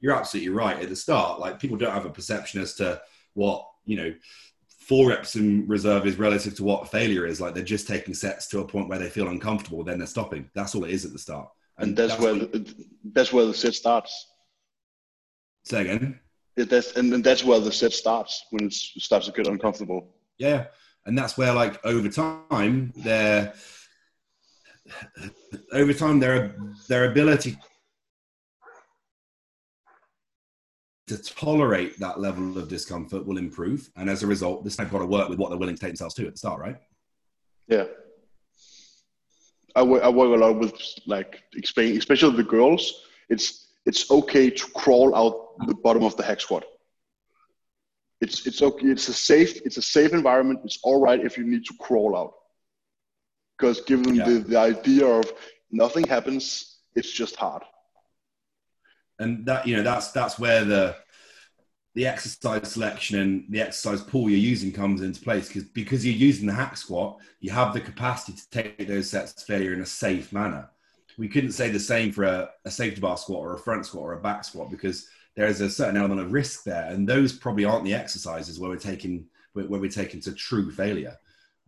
[0.00, 1.40] you're absolutely right at the start.
[1.40, 3.02] Like people don't have a perception as to
[3.34, 4.14] what you know
[4.78, 7.40] four reps in reserve is relative to what failure is.
[7.40, 10.48] Like they're just taking sets to a point where they feel uncomfortable, then they're stopping.
[10.54, 11.48] That's all it is at the start.
[11.78, 12.74] And, and that's, that's, where the,
[13.12, 14.28] that's where the set starts.
[15.64, 16.20] Say again.
[16.56, 20.14] It, that's and, and that's where the set starts when it starts to get uncomfortable.
[20.38, 20.66] Yeah,
[21.06, 23.54] and that's where like over time they're
[25.72, 26.56] over time their
[26.88, 27.56] their ability
[31.06, 33.88] to tolerate that level of discomfort will improve.
[33.94, 35.90] And as a result this they've got to work with what they're willing to take
[35.90, 36.76] themselves to at the start right?
[37.68, 37.84] Yeah.
[39.76, 40.74] I work, a lot with
[41.06, 43.02] like explaining especially the girls.
[43.28, 46.64] It's it's okay to crawl out the bottom of the hack squat
[48.20, 48.88] it's it's okay.
[48.88, 50.60] It's a safe it's a safe environment.
[50.64, 52.34] It's all right if you need to crawl out.
[53.58, 54.24] Because given yeah.
[54.24, 55.32] the, the idea of
[55.70, 57.62] nothing happens it's just hard.
[59.18, 60.96] And that you know that's that's where the
[61.94, 65.48] the exercise selection and the exercise pool you're using comes into place.
[65.48, 69.32] Because because you're using the hack squat you have the capacity to take those sets
[69.34, 70.68] to failure in a safe manner.
[71.18, 74.02] We couldn't say the same for a, a safety bar squat or a front squat
[74.02, 77.64] or a back squat because there's a certain element of risk there and those probably
[77.64, 81.16] aren't the exercises where we're taking where we're taking to true failure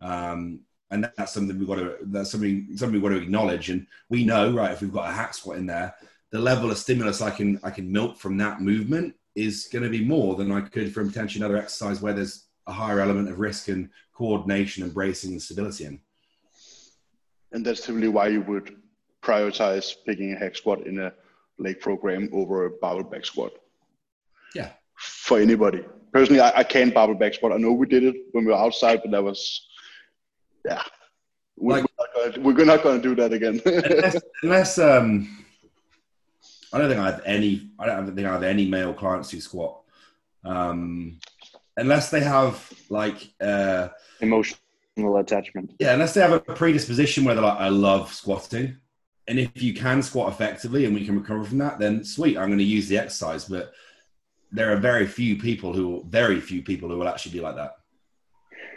[0.01, 0.61] um,
[0.91, 3.69] and that's something we've got to that's something something we've got to acknowledge.
[3.69, 5.95] And we know, right, if we've got a hack squat in there,
[6.31, 9.89] the level of stimulus I can I can milk from that movement is going to
[9.89, 13.39] be more than I could from potentially another exercise where there's a higher element of
[13.39, 15.99] risk and coordination and bracing and stability in.
[17.51, 18.75] And that's typically why you would
[19.21, 21.13] prioritize picking a hack squat in a
[21.57, 23.53] leg program over a barbell back squat.
[24.55, 24.71] Yeah.
[24.95, 25.83] For anybody.
[26.11, 27.51] Personally, I, I can't barbell back squat.
[27.51, 29.67] I know we did it when we were outside, but that was,
[30.65, 30.81] yeah.
[31.55, 33.61] We, like, we're, not gonna, we're not going to do that again.
[33.65, 35.45] unless, unless um,
[36.71, 37.69] I don't think I have any.
[37.79, 39.81] I don't think I have any male clients who squat,
[40.45, 41.19] um,
[41.77, 43.89] unless they have like uh,
[44.21, 44.59] emotional
[45.17, 45.73] attachment.
[45.79, 48.77] Yeah, unless they have a predisposition where they're like, I love squatting,
[49.27, 52.47] and if you can squat effectively and we can recover from that, then sweet, I'm
[52.47, 53.45] going to use the exercise.
[53.45, 53.73] But
[54.51, 57.77] there are very few people who, very few people who will actually be like that.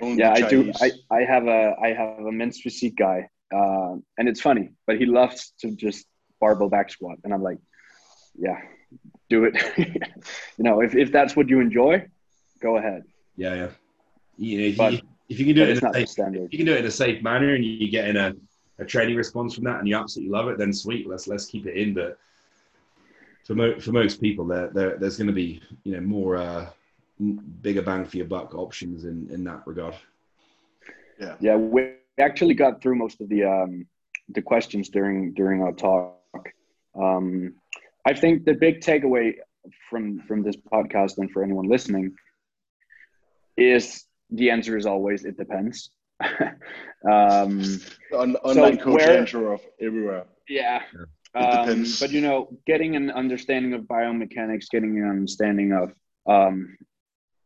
[0.01, 0.73] Only yeah, I do.
[0.81, 4.97] I, I have a I have a men's physique guy, uh, and it's funny, but
[4.99, 6.07] he loves to just
[6.41, 7.59] barbell back squat, and I'm like,
[8.35, 8.59] yeah,
[9.31, 9.55] do it.
[9.79, 12.07] you know, if, if that's what you enjoy,
[12.61, 13.03] go ahead.
[13.37, 13.69] Yeah, yeah.
[14.39, 16.53] Yeah, but, if, if you can do it in a safe, standard.
[16.53, 18.33] you can do it in a safe manner and you get in a,
[18.79, 21.67] a training response from that and you absolutely love it, then sweet, let's let's keep
[21.67, 21.95] it in.
[21.95, 22.19] But
[23.45, 26.67] for mo- for most people, there, there there's going to be you know more uh,
[27.61, 29.95] bigger bang for your buck options in in that regard.
[31.21, 31.57] Yeah, yeah.
[31.57, 33.87] We actually got through most of the um,
[34.29, 36.51] the questions during during our talk.
[36.95, 37.55] Um,
[38.07, 39.35] I think the big takeaway
[39.89, 42.15] from from this podcast and for anyone listening
[43.57, 45.91] is the answer is always it depends.
[47.11, 47.63] um,
[48.13, 50.25] On, online so coach answer of everywhere.
[50.49, 50.83] Yeah.
[51.35, 55.95] Um, but you know, getting an understanding of biomechanics, getting an understanding of
[56.27, 56.77] um,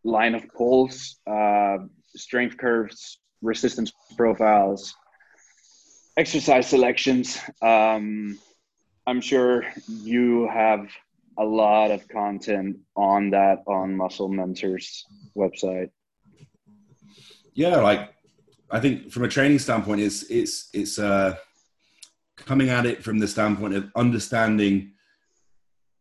[0.03, 1.79] line of pulls, uh,
[2.17, 4.95] strength curves, resistance profiles,
[6.17, 8.39] exercise selections, um,
[9.07, 10.89] I'm sure you have
[11.39, 15.05] a lot of content on that on Muscle Mentors
[15.37, 15.91] website.
[17.55, 18.13] Yeah, like
[18.71, 21.37] I think from a training standpoint, it's it's it's uh,
[22.37, 24.93] coming at it from the standpoint of understanding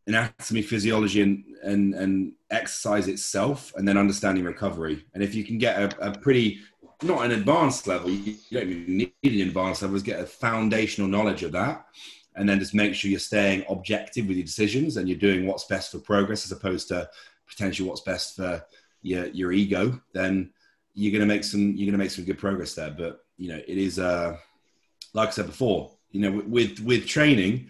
[0.08, 5.06] anatomy, physiology, and and and exercise itself, and then understanding recovery.
[5.14, 6.60] And if you can get a, a pretty
[7.04, 11.10] not an advanced level, you don't even need an advanced level, is get a foundational
[11.10, 11.86] knowledge of that
[12.36, 15.66] and then just make sure you're staying objective with your decisions and you're doing what's
[15.66, 17.10] best for progress as opposed to
[17.48, 18.64] potentially what's best for
[19.02, 20.52] your your ego then
[20.94, 23.50] you're going to make some you're going to make some good progress there but you
[23.50, 24.36] know it is uh
[25.14, 27.68] like i said before you know with with training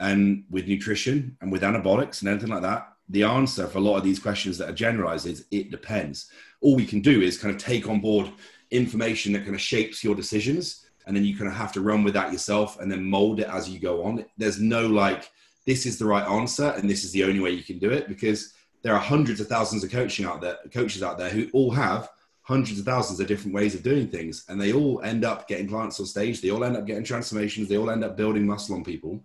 [0.00, 3.96] and with nutrition and with anabolics and anything like that the answer for a lot
[3.96, 6.30] of these questions that are generalized is it depends
[6.60, 8.30] all we can do is kind of take on board
[8.70, 12.02] information that kind of shapes your decisions and then you kind of have to run
[12.02, 14.24] with that yourself and then mold it as you go on.
[14.36, 15.30] There's no like,
[15.64, 18.08] this is the right answer and this is the only way you can do it
[18.08, 21.70] because there are hundreds of thousands of coaching out there, coaches out there who all
[21.70, 22.10] have
[22.46, 25.68] hundreds of thousands of different ways of doing things and they all end up getting
[25.68, 26.40] clients on stage.
[26.40, 27.68] They all end up getting transformations.
[27.68, 29.24] They all end up building muscle on people.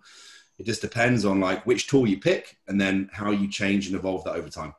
[0.58, 3.96] It just depends on like which tool you pick and then how you change and
[3.96, 4.74] evolve that over time.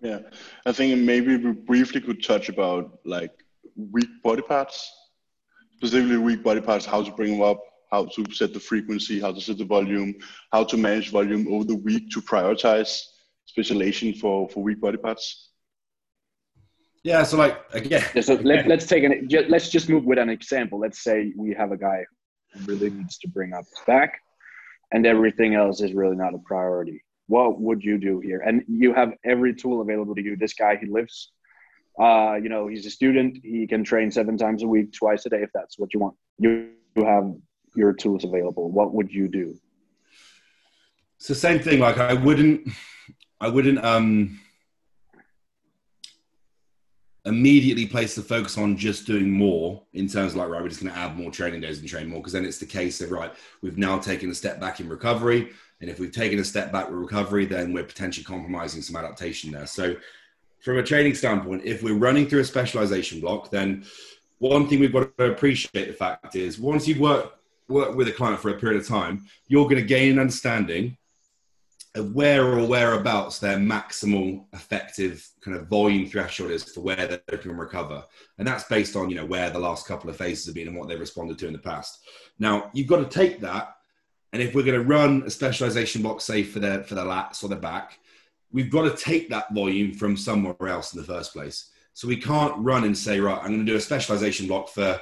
[0.00, 0.20] Yeah,
[0.64, 3.44] I think maybe we briefly could touch about like
[3.76, 4.92] weak body parts
[5.76, 7.60] specifically weak body parts, how to bring them up,
[7.90, 10.14] how to set the frequency, how to set the volume,
[10.52, 13.02] how to manage volume over the week to prioritize
[13.44, 15.50] specialization for, for weak body parts?
[17.06, 18.04] Yeah, so like again.
[18.14, 20.80] Yeah, so let, let's take an let's just move with an example.
[20.80, 22.04] Let's say we have a guy
[22.52, 24.20] who really needs to bring up back,
[24.92, 26.98] and everything else is really not a priority.
[27.28, 28.40] What would you do here?
[28.40, 30.36] And you have every tool available to you.
[30.36, 31.30] This guy, he lives
[31.98, 33.38] uh, you know, he's a student.
[33.42, 36.14] He can train seven times a week, twice a day, if that's what you want.
[36.38, 37.32] You have
[37.74, 38.70] your tools available.
[38.70, 39.56] What would you do?
[41.18, 41.78] It's the same thing.
[41.80, 42.68] Like I wouldn't,
[43.40, 44.40] I wouldn't um,
[47.26, 50.80] immediately place the focus on just doing more in terms of like right, we're just
[50.80, 53.10] going to add more training days and train more because then it's the case of
[53.10, 55.50] right, we've now taken a step back in recovery,
[55.80, 59.50] and if we've taken a step back with recovery, then we're potentially compromising some adaptation
[59.50, 59.66] there.
[59.66, 59.96] So
[60.60, 63.84] from a training standpoint, if we're running through a specialization block, then
[64.38, 67.36] one thing we've got to appreciate the fact is once you've worked
[67.68, 70.96] work with a client for a period of time, you're going to gain an understanding
[72.02, 77.56] where or whereabouts their maximal effective kind of volume threshold is for where they can
[77.56, 78.04] recover.
[78.38, 80.76] And that's based on, you know, where the last couple of phases have been and
[80.76, 82.00] what they've responded to in the past.
[82.38, 83.76] Now, you've got to take that.
[84.32, 87.42] And if we're going to run a specialization block, say for the, for the lats
[87.42, 87.98] or the back,
[88.52, 91.70] we've got to take that volume from somewhere else in the first place.
[91.94, 95.00] So we can't run and say, right, I'm going to do a specialization block for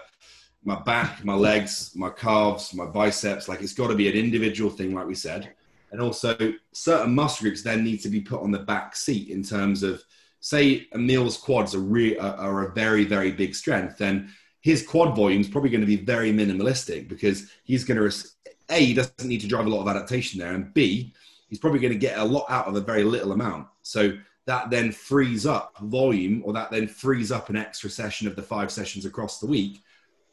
[0.62, 3.48] my back, my legs, my calves, my biceps.
[3.48, 5.54] Like it's got to be an individual thing, like we said.
[5.94, 6.36] And also,
[6.72, 10.02] certain muscle groups then need to be put on the back seat in terms of,
[10.40, 14.28] say, Emil's quads are, re- are a very, very big strength, then
[14.60, 18.26] his quad volume is probably going to be very minimalistic because he's going to,
[18.70, 21.14] A, he doesn't need to drive a lot of adaptation there, and B,
[21.48, 23.68] he's probably going to get a lot out of a very little amount.
[23.82, 28.34] So that then frees up volume or that then frees up an extra session of
[28.34, 29.84] the five sessions across the week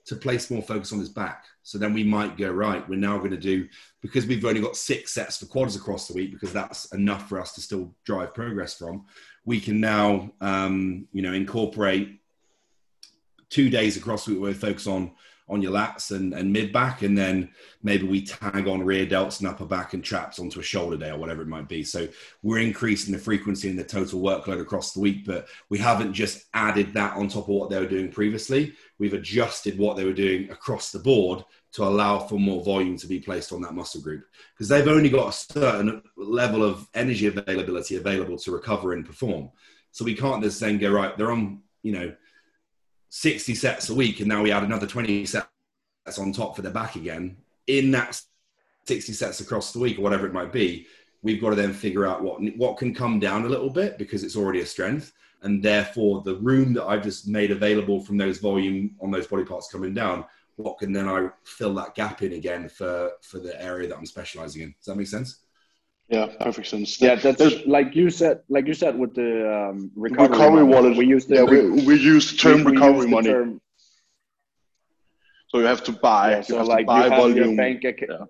[0.05, 1.45] to place more focus on his back.
[1.63, 3.67] So then we might go, right, we're now going to do,
[4.01, 7.39] because we've only got six sets for quads across the week, because that's enough for
[7.39, 9.05] us to still drive progress from,
[9.45, 12.19] we can now, um, you know, incorporate
[13.49, 15.11] two days across the week where we focus on
[15.49, 17.49] on your lats and, and mid back, and then
[17.83, 21.09] maybe we tag on rear delts and upper back and traps onto a shoulder day
[21.09, 21.83] or whatever it might be.
[21.83, 22.07] So
[22.41, 26.45] we're increasing the frequency and the total workload across the week, but we haven't just
[26.53, 28.73] added that on top of what they were doing previously.
[29.01, 33.07] We've adjusted what they were doing across the board to allow for more volume to
[33.07, 37.25] be placed on that muscle group because they've only got a certain level of energy
[37.25, 39.49] availability available to recover and perform.
[39.91, 41.17] So we can't just then go right.
[41.17, 42.15] They're on, you know,
[43.09, 45.47] 60 sets a week and now we add another 20 sets
[46.19, 48.21] on top for the back again in that
[48.85, 50.85] 60 sets across the week or whatever it might be
[51.23, 54.23] we've got to then figure out what what can come down a little bit because
[54.23, 55.11] it's already a strength
[55.41, 59.43] and therefore the room that i've just made available from those volume on those body
[59.43, 60.25] parts coming down
[60.55, 64.05] what can then i fill that gap in again for for the area that i'm
[64.05, 65.41] specializing in does that make sense
[66.11, 66.99] yeah, perfect sense.
[66.99, 68.41] Yeah, that's There's, like you said.
[68.49, 70.97] Like you said with the um, recovery, recovery wallet.
[70.97, 73.29] We use the yeah, we, we use the term we, recovery we money.
[73.29, 73.61] Term,
[75.47, 76.31] so you have to buy.
[76.31, 77.37] Yeah, so like buy you have volume.
[77.37, 78.29] your bank account.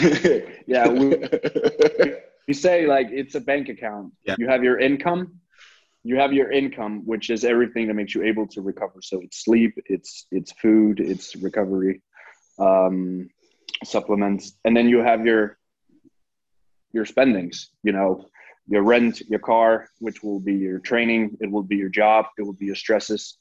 [0.00, 1.10] Yeah, yeah we,
[2.48, 4.12] we say like it's a bank account.
[4.24, 4.36] Yeah.
[4.38, 5.40] You have your income.
[6.02, 9.00] You have your income, which is everything that makes you able to recover.
[9.02, 12.02] So it's sleep, it's it's food, it's recovery.
[12.58, 13.28] Um,
[13.84, 15.58] supplements and then you have your
[16.92, 18.24] your spendings you know
[18.66, 22.42] your rent your car which will be your training it will be your job it
[22.42, 23.38] will be your stresses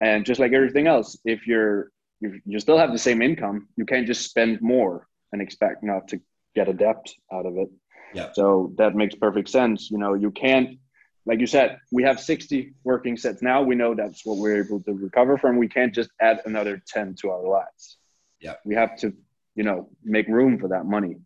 [0.00, 1.90] and just like everything else if you're
[2.20, 6.08] if you still have the same income you can't just spend more and expect not
[6.08, 6.20] to
[6.54, 7.68] get a debt out of it
[8.16, 8.32] yeah.
[8.32, 9.90] So that makes perfect sense.
[9.90, 10.78] You know you can't
[11.24, 13.62] like you said we have 60 working sets now.
[13.62, 15.56] We know that's what we're able to recover from.
[15.56, 17.96] We can't just add another 10 to our lats
[18.40, 18.54] yeah.
[18.64, 19.12] We have to
[19.56, 21.16] you know, make room for that money.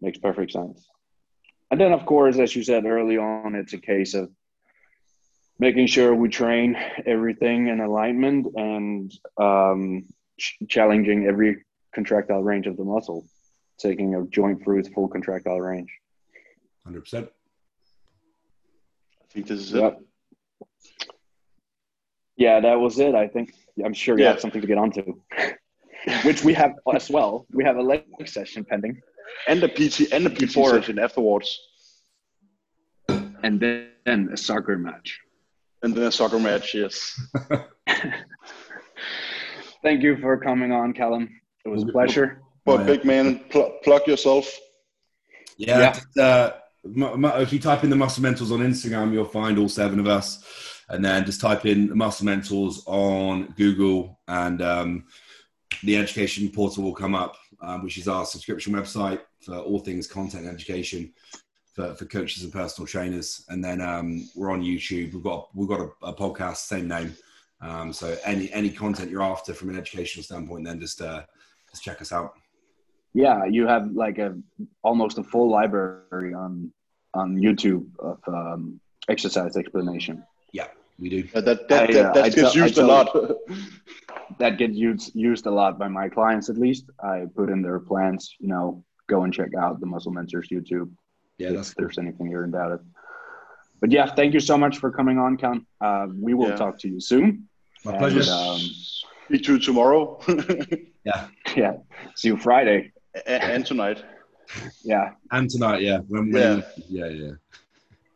[0.00, 0.86] Makes perfect sense.
[1.70, 4.30] And then, of course, as you said early on, it's a case of
[5.58, 6.76] making sure we train
[7.06, 10.04] everything in alignment and um,
[10.38, 11.64] ch- challenging every
[11.94, 13.26] contractile range of the muscle,
[13.82, 15.90] taking a joint through its full contractile range.
[16.88, 17.24] 100%.
[17.24, 17.28] I
[19.30, 19.98] think this is yep.
[19.98, 21.16] it.
[22.36, 23.14] Yeah, that was it.
[23.14, 23.54] I think
[23.84, 24.30] I'm sure you yeah.
[24.30, 25.20] have something to get onto.
[26.24, 27.46] which we have as well.
[27.52, 29.00] We have a leg session pending,
[29.48, 31.58] and the PT and the PT Before, session afterwards,
[33.08, 35.20] and then a soccer match,
[35.82, 36.74] and then a soccer match.
[36.74, 37.20] Yes.
[39.82, 41.28] Thank you for coming on, Callum.
[41.64, 42.42] It was a pleasure.
[42.64, 44.58] But big man, pl- plug yourself.
[45.56, 45.98] Yeah.
[46.16, 46.22] yeah.
[46.22, 46.52] Uh,
[46.84, 50.44] if you type in the Muscle Mentors on Instagram, you'll find all seven of us.
[50.88, 55.04] And then just type in Muscle Mentors on Google, and um,
[55.82, 60.06] the education portal will come up, um, which is our subscription website for all things
[60.06, 61.12] content education
[61.72, 63.44] for, for coaches and personal trainers.
[63.48, 65.14] And then um, we're on YouTube.
[65.14, 67.14] We've got we've got a, a podcast, same name.
[67.60, 71.22] Um, so any any content you're after from an educational standpoint, then just uh,
[71.70, 72.34] just check us out.
[73.14, 74.36] Yeah, you have like a
[74.82, 76.72] almost a full library on
[77.14, 80.24] on YouTube of um, exercise explanation.
[80.52, 81.22] Yeah, we do.
[81.34, 83.14] that that, that, I, uh, that gets used a lot.
[84.38, 86.84] that gets used used a lot by my clients at least.
[87.02, 90.90] I put in their plans, you know, go and check out the Muscle Mentors YouTube.
[91.38, 91.84] Yeah, that's if cool.
[91.84, 92.80] there's anything you're about it.
[93.80, 95.66] But yeah, thank you so much for coming on, Con.
[95.80, 96.56] Uh, we will yeah.
[96.56, 97.48] talk to you soon.
[97.84, 98.32] My and, pleasure.
[98.32, 98.60] Um,
[99.26, 100.20] Speak to you tomorrow.
[101.04, 101.28] yeah.
[101.56, 101.72] Yeah.
[102.16, 102.91] See you Friday.
[103.14, 104.02] And, and tonight.
[104.82, 105.12] Yeah.
[105.30, 105.98] And tonight, yeah.
[106.08, 106.60] When we, yeah.
[106.88, 107.30] Yeah, yeah.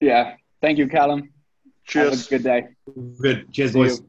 [0.00, 0.34] Yeah.
[0.60, 1.32] Thank you, Callum.
[1.84, 2.10] Cheers.
[2.10, 2.68] Have a good day.
[3.20, 3.52] Good.
[3.52, 3.98] Cheers, See boys.
[4.00, 4.08] You.